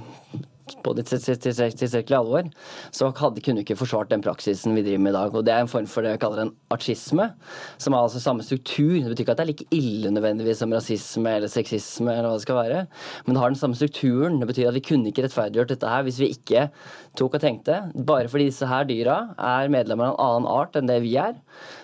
[0.84, 2.48] på det tilstrekkelig alvor,
[2.94, 5.36] så hadde, kunne vi ikke forsvart den praksisen vi driver med i dag.
[5.36, 7.28] Og Det er en form for det jeg kaller en artisme,
[7.78, 8.98] som har altså samme struktur.
[9.00, 12.38] Det betyr ikke at det er like ille nødvendigvis som rasisme eller sexisme, eller hva
[12.38, 12.86] det skal være,
[13.26, 14.40] men det har den samme strukturen.
[14.40, 16.68] Det betyr at vi kunne ikke rettferdiggjort dette her hvis vi ikke
[17.18, 17.82] tok og tenkte.
[17.94, 21.36] Bare fordi disse her dyra er medlemmer av en annen art enn det vi er,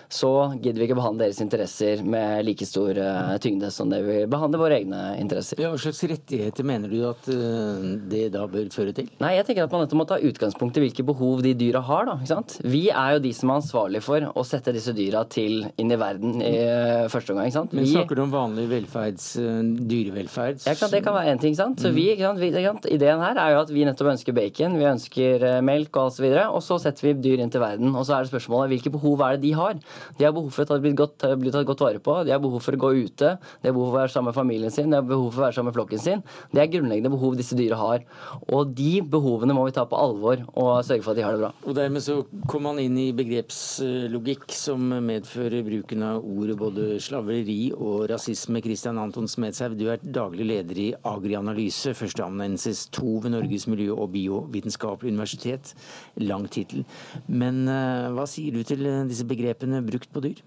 [0.09, 4.15] så gidder vi ikke behandle deres interesser med like stor uh, tyngde som det vi
[4.29, 5.59] behandler våre egne interesser.
[5.61, 9.11] Ja, hva slags rettigheter mener du at uh, det da bør føre til?
[9.21, 12.09] Nei, jeg tenker at Man må ta utgangspunkt i hvilke behov de dyra har.
[12.09, 12.39] da?
[12.65, 15.99] Vi er jo de som er ansvarlig for å sette disse dyra til inn i
[15.99, 17.69] verden i uh, første omgang.
[17.69, 20.65] Men snakker du om vanlig velferds, dyrevelferd?
[20.65, 21.55] ja, det kan være en ting.
[21.57, 21.81] sant?
[21.85, 22.33] Så vi, ikke
[22.65, 22.89] sant?
[22.89, 26.25] Ideen her er jo at vi nettopp ønsker bacon, vi ønsker melk og alt så
[26.33, 27.93] så og så setter vi dyr inn til verden.
[27.93, 29.77] Og så er det spørsmålet hvilke behov er det de har?
[30.19, 32.63] De har behov for å bli godt, bli tatt godt vare på, de har behov
[32.63, 34.99] for å gå ute, de har behov for å være sammen med familien sin, de
[34.99, 36.23] har behov for å være sammen med flokken sin.
[36.53, 38.05] Det er grunnleggende behov disse dyra har.
[38.53, 41.43] Og de behovene må vi ta på alvor og sørge for at de har det
[41.43, 41.51] bra.
[41.65, 47.71] Og Dermed så kom man inn i begrepslogikk som medfører bruken av ordet både slaveri
[47.75, 48.61] og rasisme.
[48.63, 54.11] Kristian Anton Smedshaug, du er daglig leder i Agrianalyse, førsteamanuensis 2 ved Norges miljø- og
[54.15, 55.73] biovitenskapelige universitet.
[56.19, 56.85] Lang tittel.
[57.27, 60.39] Men uh, hva sier du til disse begrepene brukt på dyr?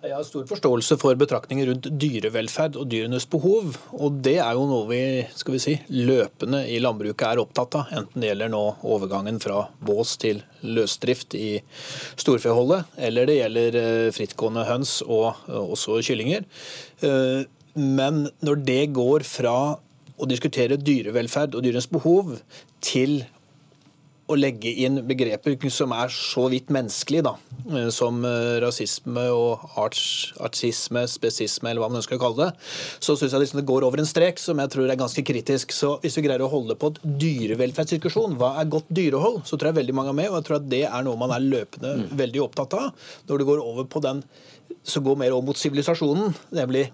[0.00, 3.74] Jeg har stor forståelse for betraktninger rundt dyrevelferd og dyrenes behov.
[3.92, 5.00] Og det er jo noe vi
[5.36, 7.90] skal vi si, løpende i landbruket er opptatt av.
[7.98, 11.50] Enten det gjelder nå overgangen fra bås til løsdrift i
[12.16, 13.78] storfeholdet, eller det gjelder
[14.16, 16.48] frittgående høns og også kyllinger.
[17.76, 19.56] Men når det går fra
[20.20, 22.38] å diskutere dyrevelferd og dyrenes behov
[22.80, 23.20] til
[24.30, 27.34] å legge inn begreper som er så vidt menneskelige, da,
[27.70, 30.02] eh, som eh, rasisme og arts,
[30.42, 32.68] artsisme, spesisme, eller hva man ønsker å kalle det,
[33.02, 35.74] så syns jeg liksom det går over en strek som jeg tror er ganske kritisk.
[35.74, 39.72] Så hvis vi greier å holde på et dyrevelferdsdiskusjon, hva er godt dyrehold, så tror
[39.72, 41.96] jeg veldig mange er med, og jeg tror at det er noe man er løpende
[42.00, 42.08] mm.
[42.22, 43.12] veldig opptatt av.
[43.28, 44.24] Når det går over på den
[44.86, 46.88] som går mer over mot sivilisasjonen, nemlig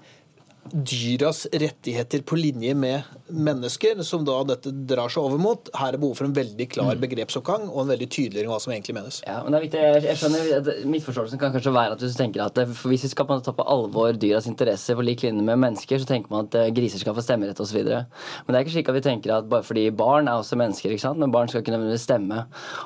[0.73, 5.71] dyras rettigheter på linje med mennesker, som da dette drar seg over mot.
[5.77, 7.03] Her er behov for en veldig klar mm.
[7.03, 9.21] begrepsoppgang og en veldig tydeliggjøring hva som egentlig menes.
[9.27, 9.85] Ja, men det er viktig.
[10.07, 13.13] Jeg, skjønner at Misforståelsen kan kanskje være at hvis du tenker at det, hvis vi
[13.13, 16.59] skal ta på alvor dyras interesser på lik linje med mennesker, så tenker man at
[16.59, 17.81] eh, griser skal få stemmerett osv.
[17.83, 20.95] Men det er ikke slik at vi tenker at bare fordi barn er også mennesker,
[20.95, 21.23] ikke sant?
[21.23, 22.45] men barn skal ikke nødvendigvis stemme.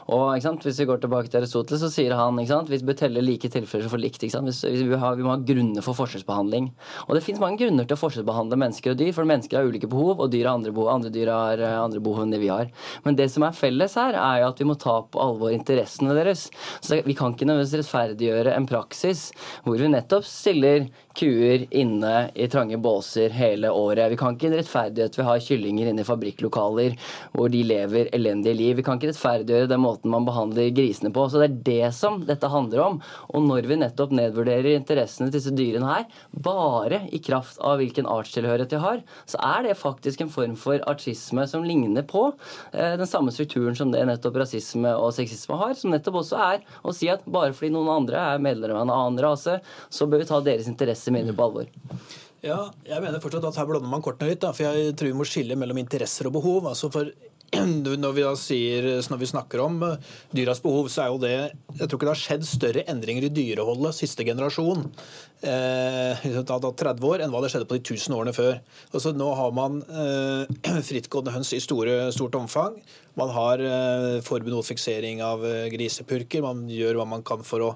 [0.09, 0.67] Og ikke sant?
[0.67, 2.73] Hvis vi går tilbake til Aristoteles, så sier han ikke sant?
[2.73, 4.23] vi bør telle like tilfeller for likt.
[4.23, 4.51] Ikke sant?
[4.51, 6.71] Hvis, vi, har, vi må ha grunner for forskjellsbehandling.
[7.09, 9.91] Og det finnes mange grunner til å forskjellsbehandle mennesker og dyr, for mennesker har ulike
[9.91, 10.91] behov, og dyr har andre behov.
[10.95, 12.71] Andre dyr har eh, andre behov enn det vi har.
[13.05, 16.17] Men det som er felles her, er jo at vi må ta på alvor interessene
[16.17, 16.49] deres.
[16.81, 19.31] Så Vi kan ikke nødvendigvis rettferdiggjøre en praksis
[19.65, 24.11] hvor vi nettopp stiller kuer inne i trange båser hele året.
[24.13, 26.97] Vi kan ikke rettferdiggjøre at vi har kyllinger inne i fabrikklokaler
[27.35, 28.77] hvor de lever elendige liv.
[28.79, 31.27] Vi kan ikke rettferdiggjøre den måten man behandler grisene på.
[31.29, 33.01] Så det er det som dette handler om.
[33.35, 38.09] Og når vi nettopp nedvurderer interessene til disse dyrene her, bare i kraft av hvilken
[38.11, 42.27] artstilhørighet de har, så er det faktisk en form for artisme som ligner på
[42.73, 46.65] eh, den samme strukturen som det nettopp rasisme og sexisme har, som nettopp også er
[46.83, 50.25] å si at bare fordi noen andre er medlemmer av en annen rase, så bør
[50.25, 51.71] vi ta deres interesser mindre på alvor.
[52.41, 54.41] Ja, jeg mener fortsatt at her blander man kortene litt.
[54.41, 56.71] Da, for jeg tror vi må skille mellom interesser og behov.
[56.71, 57.11] altså for
[57.51, 61.33] når vi, sier, når vi, snakker om eh, dyras behov, så er jo det
[61.81, 64.85] Jeg tror ikke det har skjedd større endringer i dyreholdet siste generasjon
[65.43, 68.61] eh, 30 år enn hva det skjedde på de 1000 årene før.
[68.93, 72.79] Altså, nå har man eh, frittgående høns i store, stort omfang.
[73.19, 76.45] Man har eh, forbud mot fiksering av eh, grisepurker.
[76.45, 77.71] Man gjør hva man kan for å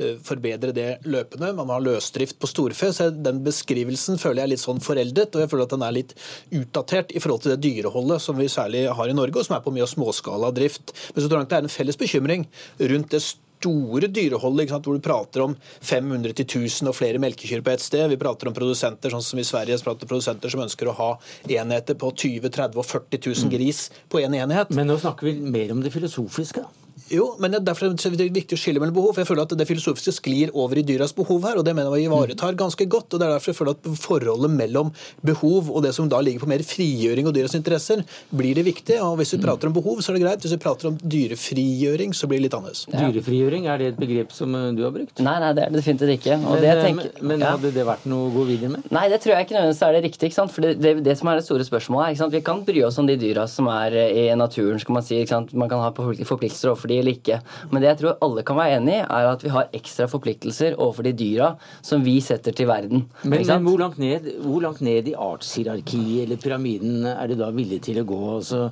[0.00, 1.52] eh, forbedre det løpende.
[1.58, 2.92] Man har løsdrift på storfe.
[2.96, 5.98] så Den beskrivelsen føler jeg er litt sånn foreldet, og jeg føler at den er
[5.98, 6.14] litt
[6.60, 9.66] utdatert i forhold til det dyreholdet som vi særlig har i Norge, og som er
[9.66, 10.94] på mye småskala drift.
[11.12, 12.48] Men så tror jeg det er en felles bekymring
[12.80, 17.84] rundt det store dyreholdet, hvor du prater om 500 1000 og flere melkekyr på ett
[17.84, 18.08] sted.
[18.10, 21.10] Vi prater om produsenter sånn som i Sverige, prater produsenter som ønsker å ha
[21.48, 24.70] enheter på 20 30 og 40 000 gris på én en enhet.
[24.70, 26.64] Men nå snakker vi mer om det filosofiske.
[27.12, 29.14] Jo, men derfor er det viktig å skille mellom behov.
[29.14, 31.94] for jeg føler at Det filosofiske sklir over i dyras behov her, og det mener
[31.96, 33.14] jeg vi ivaretar ganske godt.
[33.14, 34.92] og det er derfor jeg føler at Forholdet mellom
[35.24, 39.00] behov og det som da ligger på mer frigjøring og dyras interesser, blir det viktig.
[39.00, 40.40] og Hvis vi prater om behov, så er det greit.
[40.40, 42.86] Hvis vi prater om dyrefrigjøring, så blir det litt annerledes.
[42.92, 43.08] Ja.
[43.08, 45.18] Dyrefrigjøring, er det et begrep som eh, du har brukt?
[45.18, 46.38] Nei, nei, det er det definitivt ikke.
[46.44, 47.54] men, det eh, tenker, men, men ja.
[47.56, 48.90] hadde det vært noe å gå videre med?
[48.92, 50.30] Nei, det tror jeg ikke nødvendigvis er det riktige.
[50.30, 50.54] ikke sant?
[50.54, 53.08] For det, det, det, som er det store spørsmålet er, Vi kan bry oss om
[53.08, 55.24] de dyra som er eh, i naturen, skal man si.
[55.52, 57.40] Man kan ha forpliktelser overfor de eller ikke.
[57.70, 60.76] Men det jeg tror alle kan være enig i, er at vi har ekstra forpliktelser
[60.78, 63.06] overfor de dyra som vi setter til verden.
[63.22, 67.52] Men, men hvor, langt ned, hvor, langt ned, i artshierarkiet eller pyramiden er det da
[67.54, 68.22] villig til å gå?
[68.38, 68.64] Altså,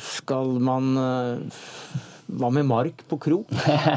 [0.00, 2.00] skal man eh,
[2.38, 3.40] hva med mark på kro?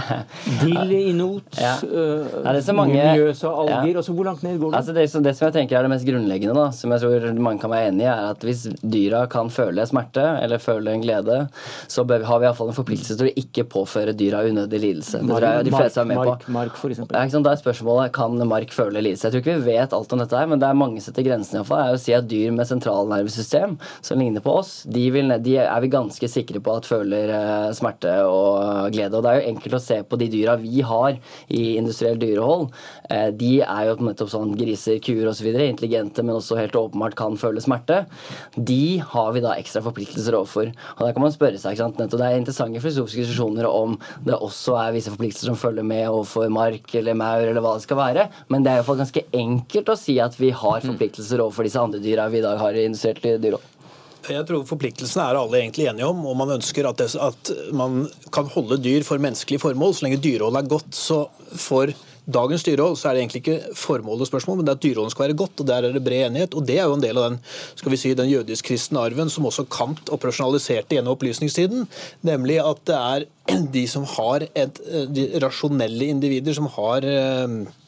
[0.64, 1.76] Dill i not, ja.
[1.84, 3.90] uh, mjøs og alger.
[3.92, 3.98] Ja.
[4.00, 4.80] Altså, hvor langt ned går det?
[4.80, 7.62] Altså, det, det, som jeg tenker er det mest grunnleggende, da, som jeg tror mange
[7.62, 11.40] kan være enig i, er at hvis dyra kan føle smerte eller føle en glede,
[11.92, 15.22] så bør, har vi iallfall en forpliktelse til å ikke påføre dyra unødig lidelse.
[15.24, 16.56] Det tror jeg de fleste er med mark, på.
[16.58, 17.20] Mark, for eksempel.
[17.20, 19.28] ja, Da er spørsmålet kan mark føle lidelse.
[19.28, 21.60] Jeg tror ikke vi vet alt om dette, her, men det er mange setter grensen
[21.60, 21.84] iallfall.
[21.84, 25.84] er å si at dyr med sentralnervesystem som ligner på oss, de, vil, de er
[25.84, 29.18] vi ganske sikre på at føler uh, smerte og glede.
[29.18, 31.18] Og Det er jo enkelt å se på de dyra vi har
[31.50, 32.70] i industriell dyrehold.
[33.10, 35.50] Eh, de er jo nettopp sånn griser, kuer osv.
[35.54, 38.04] Intelligente, men også helt åpenbart kan føle smerte.
[38.56, 40.72] De har vi da ekstra forpliktelser overfor.
[40.98, 42.02] Og der kan man spørre seg, ikke sant?
[42.14, 46.52] Det er interessante filosofiske diskusjoner om det også er visse forpliktelser som følger med overfor
[46.54, 48.28] mark eller maur eller hva det skal være.
[48.54, 50.90] Men det er iallfall ganske enkelt å si at vi har mm.
[50.92, 53.73] forpliktelser overfor disse andre dyra vi i dag har i industrielt dyrehold.
[54.32, 58.06] Jeg tror Forpliktelsene er alle egentlig enige om, og man ønsker at, det, at man
[58.34, 59.96] kan holde dyr for menneskelige formål.
[59.96, 61.26] Så lenge dyreholdet er godt, så
[61.60, 61.92] for
[62.24, 65.26] dagens dyrehold så er det egentlig ikke formålet spørsmål, men det er at dyreholdet skal
[65.26, 66.56] være godt, og der er det bred enighet.
[66.56, 67.38] og Det er jo en del av den
[67.76, 71.88] skal vi si, den jødisk-kristne arven som også Kant operasjonaliserte gjennom opplysningstiden.
[72.24, 73.30] Nemlig at det er
[73.76, 77.83] de som har et, de rasjonelle individer som har eh, Eh,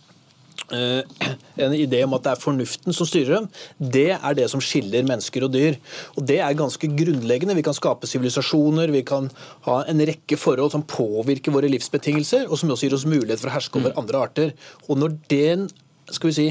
[1.66, 3.49] en idé om at det er fornuften som styrer dem,
[3.80, 5.78] det er det som skiller mennesker og dyr.
[6.16, 7.55] Og Det er ganske grunnleggende.
[7.57, 9.30] Vi kan skape sivilisasjoner, vi kan
[9.70, 13.51] ha en rekke forhold som påvirker våre livsbetingelser, og som også gir oss mulighet for
[13.51, 14.01] å herske over mm.
[14.01, 14.53] andre arter.
[14.89, 15.70] Og når den
[16.11, 16.49] skal vi si,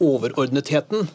[0.00, 1.08] overordnetheten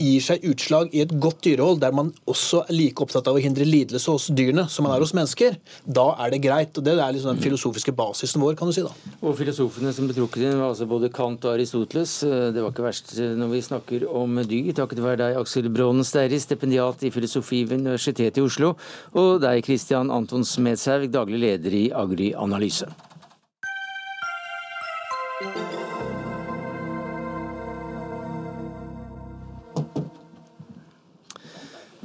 [0.00, 3.42] gir seg utslag i et godt dyrehold, der man også er like opptatt av å
[3.42, 6.76] hindre lidelse hos dyrene som man er hos mennesker, da er det greit.
[6.76, 8.84] og Det er liksom den filosofiske basisen vår, kan du si.
[8.84, 8.92] da.
[9.22, 12.18] Og Filosofene som ble trukket inn, var altså både Kant og Aristoteles.
[12.26, 14.72] Det var ikke verst når vi snakker om dyr.
[14.76, 18.74] Takket være deg, Aksel Braanen Sterri, stipendiat i filosofi ved Universitetet i Oslo,
[19.16, 22.90] og deg, Christian Anton Smedshaug, daglig leder i Agri Analyse.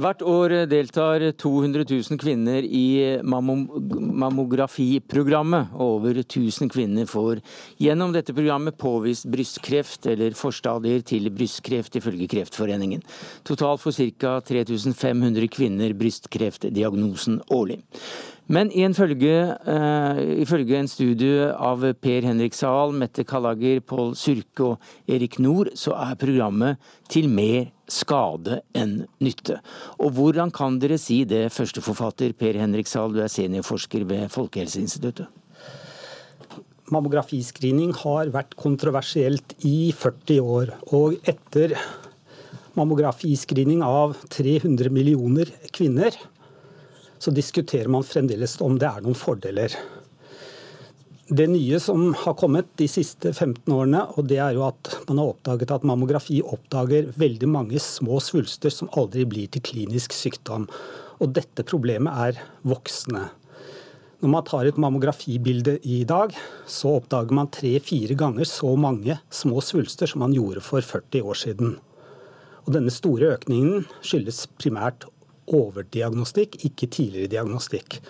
[0.01, 5.67] Hvert år deltar 200 000 kvinner i mammografiprogrammet.
[5.75, 7.37] og Over 1000 kvinner får
[7.77, 13.03] gjennom dette programmet påvist brystkreft eller forstadier til brystkreft, ifølge Kreftforeningen.
[13.45, 14.39] Totalt får ca.
[14.41, 17.77] 3500 kvinner brystkreftdiagnosen årlig.
[18.51, 24.79] Men ifølge, uh, ifølge en studie av Per Henrik Sahl, Mette Kallager, Pål Surke og
[25.07, 26.75] Erik Nord, så er programmet
[27.07, 29.59] til mer skade enn nytte.
[29.99, 35.27] Og hvordan kan dere si det, førsteforfatter Per Henrik Sahl, du er seniorforsker ved Folkehelseinstituttet?
[36.91, 40.73] Mammografiscreening har vært kontroversielt i 40 år.
[40.91, 41.77] Og etter
[42.75, 46.15] mammografiscreening av 300 millioner kvinner,
[47.21, 49.75] så diskuterer man fremdeles om det er noen fordeler.
[51.31, 55.21] Det nye som har kommet de siste 15 årene, og det er jo at man
[55.21, 60.65] har oppdaget at mammografi oppdager veldig mange små svulster som aldri blir til klinisk sykdom.
[61.23, 63.29] Og dette problemet er voksne.
[64.19, 66.35] Når man tar et mammografibilde i dag,
[66.67, 71.43] så oppdager man tre-fire ganger så mange små svulster som man gjorde for 40 år
[71.45, 71.75] siden.
[72.67, 75.07] Og denne store økningen skyldes primært
[75.47, 78.01] overdiagnostikk, ikke tidligere diagnostikk.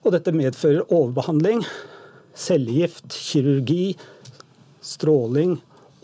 [0.00, 1.60] Og dette medfører overbehandling,
[2.34, 3.96] cellegift, kirurgi,
[4.82, 5.58] stråling,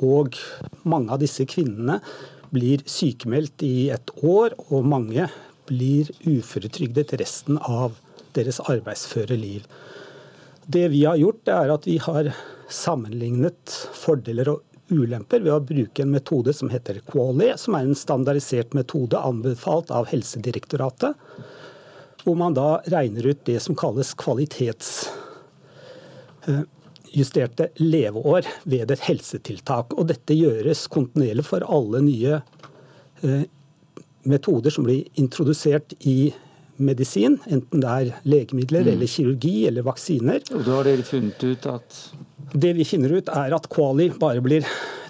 [0.05, 0.37] og
[0.87, 1.99] mange av disse kvinnene
[2.55, 5.26] blir sykemeldt i et år, og mange
[5.68, 7.99] blir uføretrygdet resten av
[8.37, 9.66] deres arbeidsføre liv.
[10.68, 12.31] Det vi har gjort, er at vi har
[12.68, 17.97] sammenlignet fordeler og ulemper ved å bruke en metode som heter QALY, som er en
[17.99, 21.16] standardisert metode anbefalt av Helsedirektoratet.
[22.24, 24.14] Hvor man da regner ut det som kalles
[26.49, 29.94] kvalitetsjusterte leveår ved et helsetiltak.
[29.99, 32.40] Og dette gjøres kontinuerlig for alle nye
[33.22, 33.44] eh,
[34.28, 36.32] metoder som blir introdusert i
[36.78, 38.92] medisin, enten det er legemidler mm.
[38.92, 40.44] eller kirurgi eller vaksiner.
[40.55, 41.96] Og da har dere funnet ut at
[42.55, 44.66] det vi finner ut, er at Quali bare blir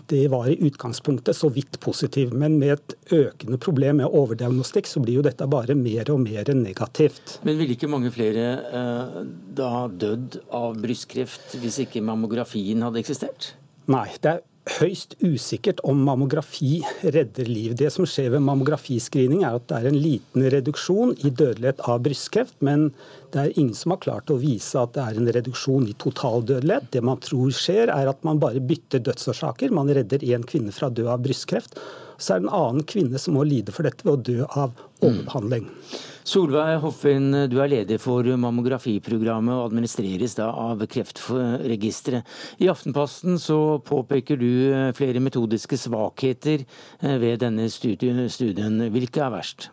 [0.09, 5.03] det var i utgangspunktet så vidt positiv, men med et økende problem med overdiagnostikk, så
[5.05, 7.39] blir jo dette bare mer og mer negativt.
[7.45, 8.47] Men ville ikke mange flere
[8.81, 9.19] eh,
[9.59, 13.53] da dødd av brystkreft hvis ikke mammografien hadde eksistert?
[13.89, 14.45] Nei, det er
[14.77, 17.75] høyst usikkert om mammografi redder liv.
[17.79, 22.03] Det som skjer ved mammografiscreening, er at det er en liten reduksjon i dødelighet av
[22.05, 22.89] brystkreft, men
[23.33, 26.91] det er ingen som har klart å vise at det er en reduksjon i totaldødelighet.
[26.95, 29.75] Det man tror skjer, er at man bare bytter dødsårsaker.
[29.75, 31.81] Man redder én kvinne fra å dø av brystkreft.
[32.19, 34.73] Så er det en annen kvinne som må lide for dette ved å dø av
[34.99, 35.69] overbehandling.
[35.69, 36.14] Mm.
[36.29, 42.26] Solveig Hoffin, du er leder for mammografiprogrammet og administreres da av Kreftregisteret.
[42.61, 48.76] I Aftenposten så påpeker du eh, flere metodiske svakheter eh, ved denne studien.
[48.93, 49.70] Hvilke er verst?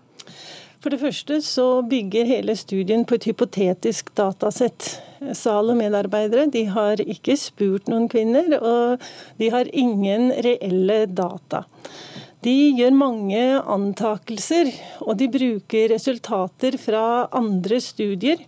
[0.79, 4.93] For det første så bygger hele studien på et hypotetisk datasett.
[5.35, 9.03] Sal og medarbeidere de har ikke spurt noen kvinner, og
[9.41, 11.65] de har ingen reelle data.
[12.45, 13.41] De gjør mange
[13.73, 14.69] antakelser,
[15.01, 18.43] og de bruker resultater fra andre studier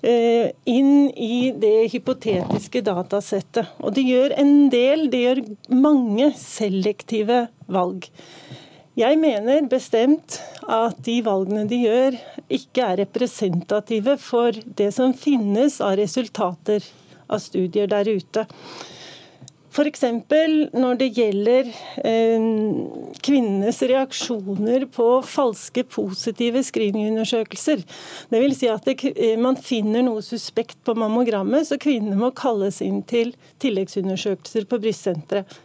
[0.00, 3.74] eh, inn i det hypotetiske datasettet.
[3.84, 5.42] Og de gjør en del, de gjør
[5.76, 8.08] mange selektive valg.
[8.96, 10.38] Jeg mener bestemt
[10.68, 12.16] at de valgene de gjør,
[12.52, 16.84] ikke er representative for det som finnes av resultater
[17.32, 18.44] av studier der ute.
[19.72, 20.02] F.eks.
[20.76, 21.68] når det gjelder
[22.04, 22.42] eh,
[23.24, 27.80] kvinnenes reaksjoner på falske positive screeningundersøkelser.
[28.34, 28.58] Dvs.
[28.58, 33.00] Si at det, eh, man finner noe suspekt på mammogrammet, så kvinnene må kalles inn
[33.08, 33.32] til
[33.64, 35.56] tilleggsundersøkelser på brystsenteret.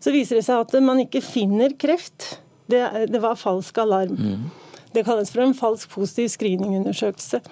[0.00, 2.36] Så viser det seg at man ikke finner kreft.
[2.70, 4.14] Det, det var falsk alarm.
[4.14, 4.46] Mm.
[4.94, 7.42] Det kalles for en falsk positiv screeningundersøkelse.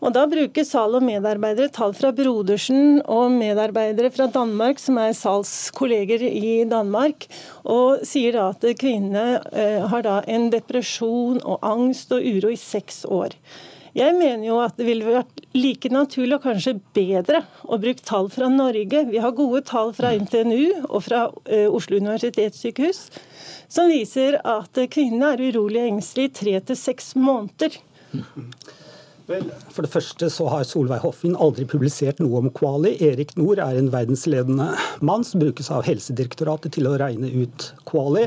[0.00, 5.12] Og Da bruker Sal og medarbeidere tall fra Brodersen og medarbeidere fra Danmark, som er
[5.16, 7.26] Sals kolleger i Danmark,
[7.68, 12.56] og sier da at kvinnene eh, har da en depresjon og angst og uro i
[12.56, 13.36] seks år.
[13.94, 18.30] Jeg mener jo at det ville vært like naturlig og kanskje bedre å bruke tall
[18.30, 19.02] fra Norge.
[19.10, 23.08] Vi har gode tall fra NTNU og fra uh, Oslo universitetssykehus
[23.70, 27.76] som viser at kvinnene er urolig og engstelige i tre til seks måneder.
[29.30, 32.96] Vel, for det første så har Solveig Hoffin aldri publisert noe om Kvali.
[33.06, 34.72] Erik Nord er en verdensledende
[35.06, 38.24] mann som brukes av Helsedirektoratet til å regne ut Kvali.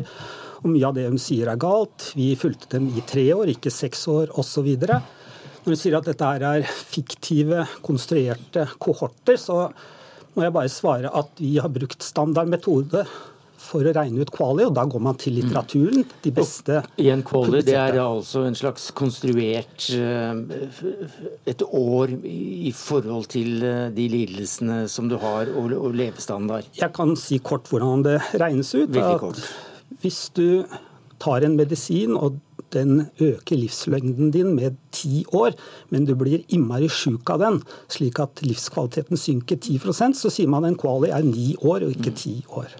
[0.61, 2.13] Og mye av det hun sier er galt.
[2.15, 4.69] Vi fulgte dem i tre år, ikke seks år osv.
[4.79, 9.65] Når hun sier at dette er fiktive, konstruerte kohorter, så
[10.37, 13.03] må jeg bare svare at vi har brukt standard metode
[13.63, 16.05] for å regne ut kvali, og da går man til litteraturen.
[16.23, 19.89] De beste Igjen, kvali det er altså en slags konstruert
[21.49, 26.69] et år i forhold til eh, de lidelsene som du har, og, og levestandard.
[26.77, 28.89] Jeg kan si kort hvordan det regnes ut.
[28.93, 29.43] Veldig kort.
[30.03, 30.65] Hvis du
[31.23, 32.39] tar en medisin og
[32.73, 35.53] den øker livslengden din med ti år,
[35.89, 37.59] men du blir innmari sjuk av den,
[37.91, 42.15] slik at livskvaliteten synker 10% så sier man en kvali er ni år og ikke
[42.17, 42.73] ti år.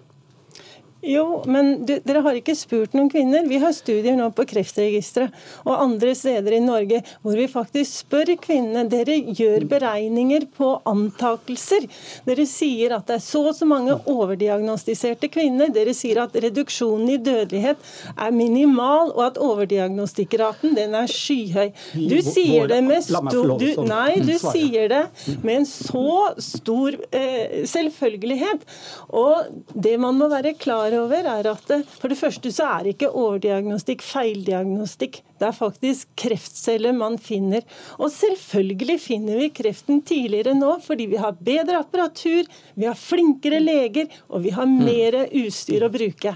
[1.04, 3.44] Jo, men du, dere har ikke spurt noen kvinner.
[3.50, 5.34] Vi har studier nå på Kreftregisteret
[5.66, 8.86] og andre steder i Norge hvor vi faktisk spør kvinnene.
[8.92, 11.90] Dere gjør beregninger på antakelser.
[12.28, 15.74] Dere sier at det er så og så mange overdiagnostiserte kvinner.
[15.76, 17.84] Dere sier at reduksjonen i dødelighet
[18.14, 21.74] er minimal, og at overdiagnostikkraten den er skyhøy.
[21.94, 25.04] Du sier det med stor du, Nei, du sier det
[25.44, 28.64] med en så stor eh, selvfølgelighet.
[29.12, 32.92] Og det man må være klar klar over, er at for det første så er
[32.92, 35.22] ikke overdiagnostikk feildiagnostikk.
[35.40, 37.64] Det er faktisk kreftceller man finner.
[38.00, 43.60] Og selvfølgelig finner vi kreften tidligere nå, fordi vi har bedre apparatur, vi har flinkere
[43.60, 46.36] leger, og vi har mer utstyr å bruke.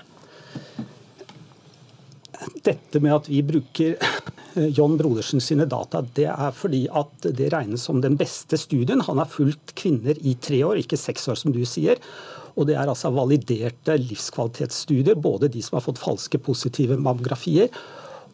[2.63, 7.49] Dette med at vi bruker eh, John Brodersen sine data, det er fordi at det
[7.53, 9.01] regnes som den beste studien.
[9.07, 11.97] Han har fulgt kvinner i tre år, ikke seks år som du sier.
[12.57, 17.69] Og det er altså validerte livskvalitetsstudier, både de som har fått falske positive mammografier,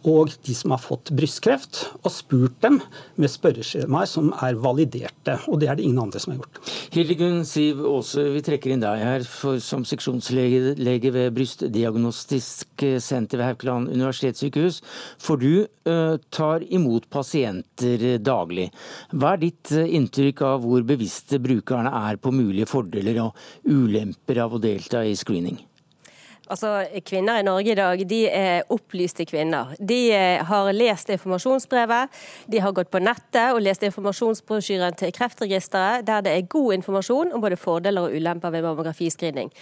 [0.04, 2.80] og de som har fått brystkreft, og spurt dem
[3.20, 5.38] med spørreskjemaer som er validerte.
[5.48, 6.74] Og det er det ingen andre som har gjort.
[6.94, 13.52] Hildegunn Siv Aase, vi trekker inn deg her for, som seksjonslege ved Brystdiagnostisk senter ved
[13.52, 14.82] Haukeland universitetssykehus.
[15.24, 18.70] For du uh, tar imot pasienter daglig.
[19.14, 23.38] Hva er ditt uh, inntrykk av hvor bevisste brukerne er på mulige fordeler og
[23.70, 25.62] ulemper av å delta i screening?
[26.52, 29.72] Altså, Kvinner i Norge i dag de er opplyste kvinner.
[29.80, 32.12] De eh, har lest informasjonsbrevet,
[32.52, 37.32] de har gått på nettet og lest informasjonsbrosjyren til Kreftregisteret, der det er god informasjon
[37.32, 39.54] om både fordeler og ulemper ved mammografiscreening.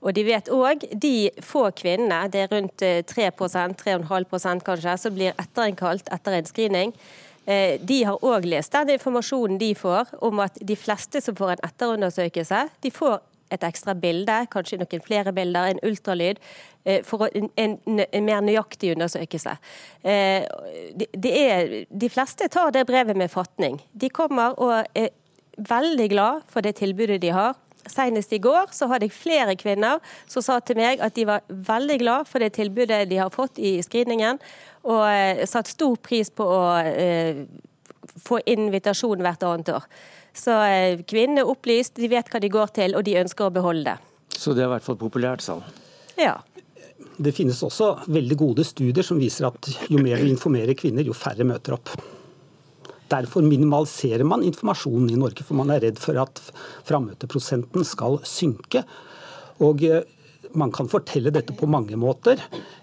[0.00, 1.14] Og de vet òg de
[1.44, 6.96] få kvinnene, det er rundt 3 eh, 3,5% kanskje, som blir etterinnkalt etter en screening.
[7.44, 11.58] Eh, de har òg lest den informasjonen de får om at de fleste som får
[11.58, 13.20] en etterundersøkelse, de får
[13.50, 16.40] et ekstra bilde, kanskje noen flere bilder, en ultralyd,
[16.84, 19.56] eh, for en, en, en mer nøyaktig undersøkelse.
[20.02, 23.80] De, de, er, de fleste tar det brevet med fatning.
[23.92, 25.10] De kommer og er
[25.60, 27.58] veldig glad for det tilbudet de har.
[27.88, 31.44] Senest i går så hadde jeg flere kvinner som sa til meg at de var
[31.48, 34.40] veldig glad for det tilbudet de har fått i screeningen,
[34.84, 37.44] og eh, satt stor pris på å eh,
[38.20, 39.86] få invitasjon hvert annet år.
[40.40, 43.54] Så eh, kvinnene er opplyst, de vet hva de går til, og de ønsker å
[43.54, 43.98] beholde det.
[44.40, 45.60] Så det er i hvert fall populært, sa
[46.20, 46.38] Ja.
[47.20, 51.16] Det finnes også veldig gode studier som viser at jo mer du informerer kvinner, jo
[51.16, 51.92] færre møter opp.
[53.10, 56.40] Derfor minimaliserer man informasjonen i Norge, for man er redd for at
[56.88, 58.84] frammøteprosenten skal synke.
[59.60, 60.06] Og eh,
[60.58, 62.40] man kan fortelle dette på mange måter.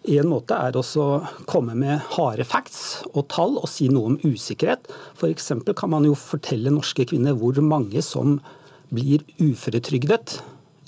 [0.08, 4.20] En måte er også å komme med harde facts og tall og si noe om
[4.24, 4.88] usikkerhet.
[5.18, 5.52] F.eks.
[5.76, 8.38] kan man jo fortelle norske kvinner hvor mange som
[8.94, 10.40] blir uføretrygdet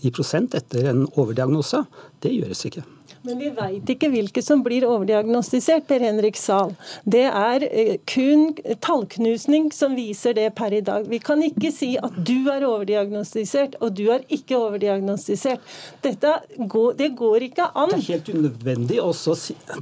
[0.08, 1.84] i prosent etter en overdiagnose.
[2.24, 2.86] Det gjøres ikke.
[3.22, 6.72] Men vi veit ikke hvilke som blir overdiagnostisert, Per Henrik Sahl.
[7.04, 8.54] Det er eh, kun
[8.86, 11.08] tallknusning som viser det per i dag.
[11.12, 15.66] Vi kan ikke si at du er overdiagnostisert, og du er ikke overdiagnostisert.
[16.06, 17.92] Dette går, det går ikke an.
[17.92, 19.12] Det er helt unødvendig å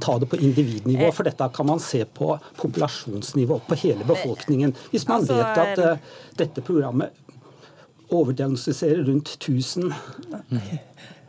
[0.02, 4.74] ta det på individnivå, for dette kan man se på populasjonsnivå, på hele befolkningen.
[4.90, 7.14] Hvis man altså, vet at uh, dette programmet
[8.08, 9.92] overdiagnostiserer rundt 1000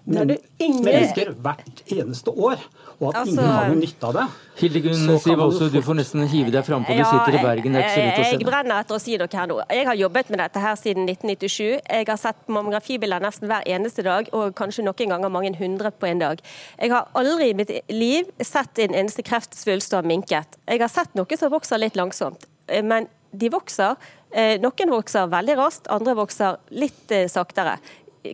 [0.09, 2.61] mennesker hvert eneste år,
[2.99, 4.23] og at altså, ingen har noe nytte av det.
[4.59, 6.95] Hildegunn Siv Aase, du får nesten hive deg frampå.
[6.97, 7.77] Du sitter i Bergen.
[7.77, 8.31] Det er ikke så lett å se.
[8.33, 9.59] Jeg brenner etter å si noe her nå.
[9.69, 11.61] Jeg har jobbet med dette her siden 1997.
[11.77, 16.09] Jeg har sett mammografibilder nesten hver eneste dag, og kanskje noen ganger mange hundre på
[16.09, 16.43] en dag.
[16.75, 20.59] Jeg har aldri i mitt liv sett en eneste kreftsvulst som har minket.
[20.67, 22.49] Jeg har sett noe som vokser litt langsomt.
[22.83, 23.95] Men de vokser.
[24.61, 27.79] Noen vokser veldig raskt, andre vokser litt saktere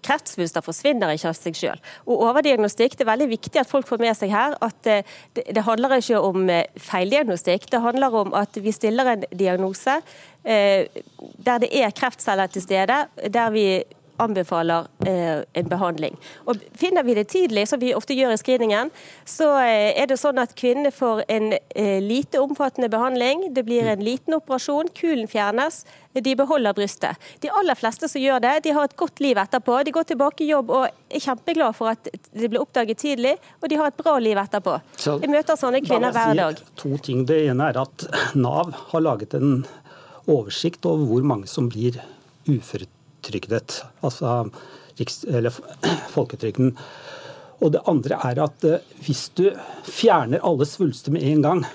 [0.05, 1.91] kreftsvulster forsvinner ikke av seg selv.
[2.05, 5.03] Og overdiagnostikk, Det er veldig viktig at folk får med seg her at det,
[5.35, 7.69] det handler ikke om feildiagnostikk.
[7.71, 9.99] Det handler om at vi stiller en diagnose
[10.43, 10.87] eh,
[11.45, 13.83] der det er kreftceller til stede, der vi
[14.17, 16.17] anbefaler eh, en behandling.
[16.45, 18.91] Og Finner vi det tidlig, som vi ofte gjør i screeningen,
[19.27, 23.49] så eh, er det sånn at kvinnene får en eh, lite omfattende behandling.
[23.55, 25.83] Det blir en liten operasjon, kulen fjernes,
[26.15, 27.19] de beholder brystet.
[27.43, 29.81] De aller fleste som gjør det, de har et godt liv etterpå.
[29.83, 33.69] De går tilbake i jobb og er kjempeglade for at det ble oppdaget tidlig, og
[33.71, 34.77] de har et bra liv etterpå.
[35.03, 36.63] Jeg møter sånne kvinner hver dag.
[36.79, 37.25] To ting.
[37.27, 38.07] Det ene er at
[38.39, 39.65] Nav har laget en
[40.25, 41.99] oversikt over hvor mange som blir
[42.47, 42.94] uføretrygdet
[43.25, 44.49] utrygdet, altså
[46.15, 46.75] folketrygden.
[47.63, 49.49] Og det andre er at eh, hvis du
[49.87, 51.65] fjerner alle svulster med en gang,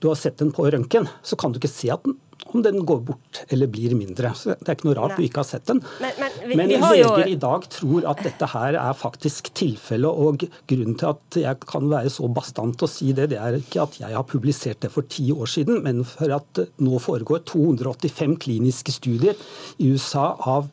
[0.00, 2.16] du har sett den på røntgen, så kan du ikke se at den
[2.50, 4.32] om den går bort eller blir mindre.
[4.36, 5.22] Så Det er ikke noe rart Nei.
[5.22, 5.80] du ikke har sett den.
[6.02, 7.30] Men, men, vi, men vi leger jo...
[7.32, 10.22] i dag tror at dette her er faktisk tilfellet.
[10.26, 13.86] Og grunnen til at jeg kan være så bastant og si det, det er ikke
[13.86, 18.38] at jeg har publisert det for ti år siden, men for at nå foregår 285
[18.42, 19.38] kliniske studier
[19.78, 20.70] i USA av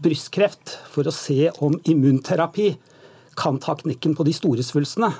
[0.00, 2.72] brystkreft for å se om immunterapi
[3.40, 5.12] kan ta knekken på de store svulstene.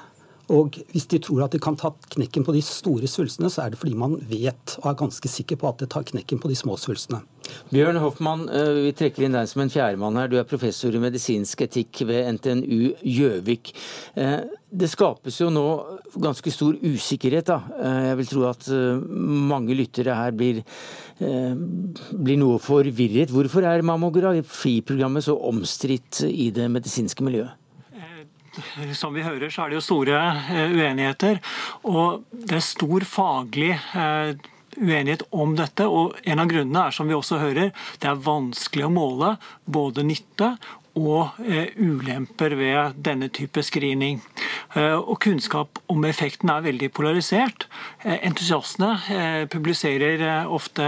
[0.50, 3.72] Og hvis de tror at de kan ta knekken på de store svulstene, så er
[3.72, 6.58] det fordi man vet og er ganske sikker på at det tar knekken på de
[6.58, 7.22] små svulstene.
[7.70, 10.30] Bjørn Hoffmann, eh, vi trekker inn deg som en fjerdemann her.
[10.30, 13.72] Du er professor i medisinsk etikk ved NTNU Gjøvik.
[14.16, 14.40] Eh,
[14.70, 15.66] det skapes jo nå
[16.18, 17.46] ganske stor usikkerhet.
[17.46, 17.62] da.
[17.78, 18.66] Eh, jeg vil tro at
[19.06, 20.62] mange lyttere her blir,
[21.20, 23.30] blir noe forvirret.
[23.30, 27.59] Hvorfor er mammografiprogrammet så omstridt i det medisinske miljøet?
[28.96, 30.20] Som vi hører, så er det jo store
[30.50, 31.40] eh, uenigheter.
[31.88, 34.32] Og det er stor faglig eh,
[34.76, 35.86] uenighet om dette.
[35.86, 39.34] og En av grunnene er, som vi også hører, det er vanskelig å måle
[39.64, 40.54] både nytte
[40.98, 44.20] og eh, ulemper ved denne type screening.
[44.76, 47.66] Eh, og Kunnskap om effekten er veldig polarisert.
[48.04, 50.86] Eh, entusiastene publiserer ofte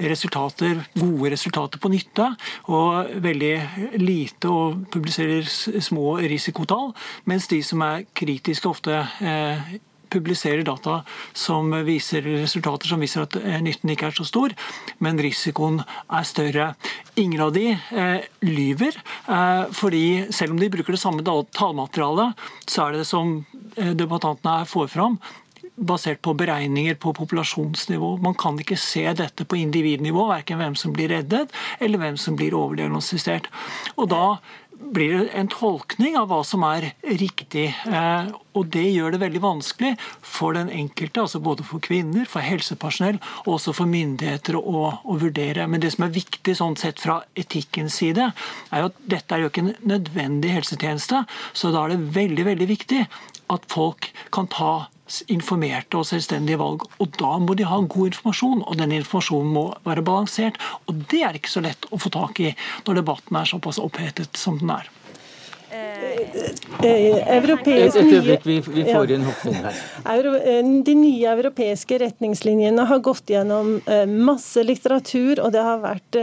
[0.00, 2.30] resultater, gode resultater på nytte,
[2.72, 3.54] og veldig
[4.00, 5.48] lite og publiserer
[5.80, 6.92] små risikotall.
[7.24, 9.04] Mens de som er kritiske, ofte
[10.14, 11.00] publiserer data
[11.36, 14.54] som viser resultater som viser at eh, nytten ikke er så stor,
[15.04, 16.72] men risikoen er større.
[17.20, 18.98] Ingen av de eh, lyver,
[19.28, 20.04] eh, fordi
[20.34, 23.40] selv om de bruker det samme tallmaterialet, så er det som
[23.76, 25.18] eh, debattantene her får fram,
[25.74, 28.16] basert på beregninger på populasjonsnivå.
[28.22, 31.50] Man kan ikke se dette på individnivå, verken hvem som blir reddet
[31.82, 33.48] eller hvem som blir overdiagnostisert.
[33.98, 34.24] Og da
[34.92, 37.66] blir det en tolkning av hva som er riktig.
[37.88, 42.44] Eh, og Det gjør det veldig vanskelig for den enkelte, altså både for kvinner, for
[42.44, 45.66] helsepersonell og også for myndigheter å, å vurdere.
[45.68, 48.30] Men det som er viktig sånn sett fra etikkens side,
[48.70, 51.24] er jo at dette er jo ikke en nødvendig helsetjeneste.
[51.52, 53.04] Så da er det veldig, veldig viktig
[53.52, 54.74] at folk kan ta
[55.32, 56.86] informerte og selvstendige valg.
[56.98, 60.58] Og Da må de ha god informasjon, og den informasjonen må være balansert.
[60.86, 62.54] Og Det er ikke så lett å få tak i
[62.86, 64.88] når debatten er såpass opphetet som den er.
[66.84, 70.26] Eh, europeisk, Et øyeblikk, vi, vi får en Hoffning her.
[70.36, 76.18] Eh, de nye europeiske retningslinjene har gått gjennom eh, masse litteratur, og det har vært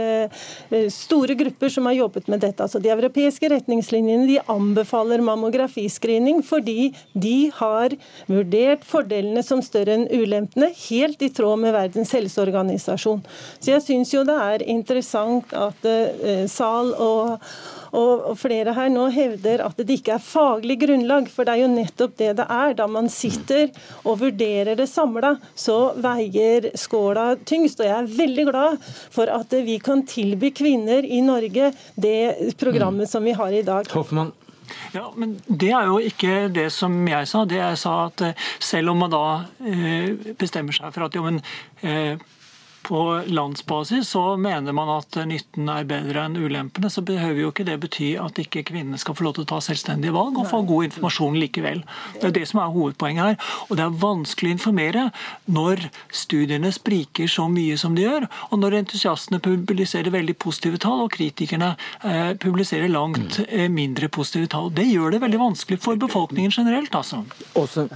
[0.92, 2.62] store grupper som har jobbet med dette.
[2.64, 7.96] Altså, de europeiske retningslinjene de anbefaler mammografiscreening fordi de har
[8.30, 13.22] vurdert fordelene som større enn ulempene, helt i tråd med Verdens helseorganisasjon.
[13.58, 15.88] Så jeg syns jo det er interessant at
[16.52, 17.38] Sal og
[17.92, 21.72] og flere her nå hevder at det ikke er faglig grunnlag, for det er jo
[21.72, 22.74] nettopp det det er.
[22.78, 23.68] Da man sitter
[24.02, 27.82] og vurderer det samla, så veier skåla tyngst.
[27.82, 28.78] Og jeg er veldig glad
[29.12, 33.90] for at vi kan tilby kvinner i Norge det programmet som vi har i dag.
[33.92, 34.32] Hoffmann.
[34.92, 37.44] Ja, men Det er jo ikke det som jeg sa.
[37.44, 39.24] Det jeg sa at eh, Selv om man da
[39.60, 41.42] eh, bestemmer seg for at jo, men,
[41.82, 42.16] eh,
[42.82, 47.66] på landsbasis så mener man at nytten er bedre enn ulempene, så behøver jo ikke
[47.68, 50.62] det bety at ikke kvinnene skal få lov til å ta selvstendige valg og få
[50.68, 51.82] god informasjon likevel.
[52.18, 53.52] Det er det som er hovedpoenget her.
[53.68, 55.04] Og det er vanskelig å informere
[55.46, 61.04] når studiene spriker så mye som de gjør, og når entusiastene publiserer veldig positive tall,
[61.06, 61.72] og kritikerne
[62.02, 64.70] eh, publiserer langt eh, mindre positive tall.
[64.74, 67.22] Det gjør det veldig vanskelig for befolkningen generelt, altså.
[67.54, 67.88] For,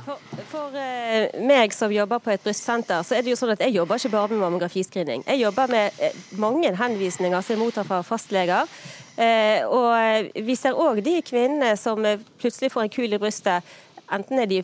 [0.50, 3.76] for eh, meg som jobber på et brystsenter, så er det jo sånn at jeg
[3.76, 5.24] jobber ikke bare med mammografi partiscreening.
[5.26, 8.66] Jeg jobber med eh, mange henvisninger som jeg mottar fra fastleger.
[9.16, 12.04] Eh, og vi ser òg de kvinnene som
[12.38, 13.64] plutselig får en kul i brystet.
[14.12, 14.62] Enten er de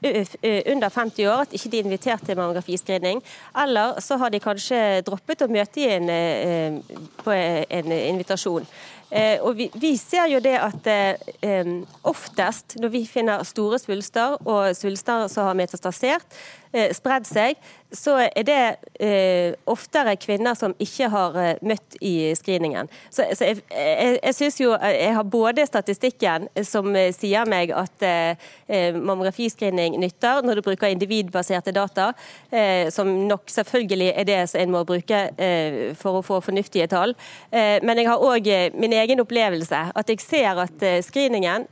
[0.00, 3.20] under 50 år at ikke de er invitert til mammografiscreening.
[3.62, 6.80] Eller så har de kanskje droppet å møte i en,
[7.20, 8.64] på en invitasjon.
[9.10, 11.70] Eh, og vi, vi, ser jo det at eh,
[12.06, 16.59] oftest når vi finner store svulster, og svulster som har metastasert, eh,
[16.94, 17.58] spredd seg,
[17.92, 18.58] så er det
[19.02, 22.90] eh, oftere kvinner som ikke har eh, møtt i screeningen.
[23.10, 27.72] Så, så jeg, jeg, jeg synes jo jeg har både statistikken som eh, sier meg
[27.74, 32.12] at eh, mammografiscreening nytter når du bruker individbaserte data,
[32.50, 36.88] eh, som nok selvfølgelig er det som en må bruke eh, for å få fornuftige
[36.90, 37.12] tall.
[37.50, 38.46] men jeg har òg
[38.78, 41.66] min egen opplevelse, at jeg ser at screeningen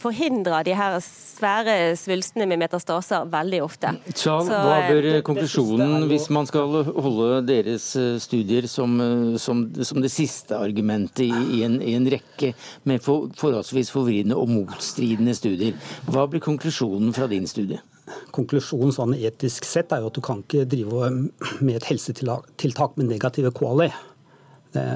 [0.00, 3.85] forhindrer de her svære svulstene med metastaser veldig ofte.
[4.14, 10.00] Charles, hva bør konklusjonen hvis man skal holde deres eh, studier som, eh, som, som
[10.02, 12.52] det siste argumentet i, i, en, i en, rekke
[12.88, 15.76] med for, forholdsvis forvridende og motstridende studier.
[16.10, 17.82] Hva blir konklusjonen fra din studie?
[18.34, 21.10] Konklusjonen sånn etisk sett er jo at du kan ikke drive
[21.60, 23.90] med et helsetiltak med negative quali.
[24.74, 24.86] Det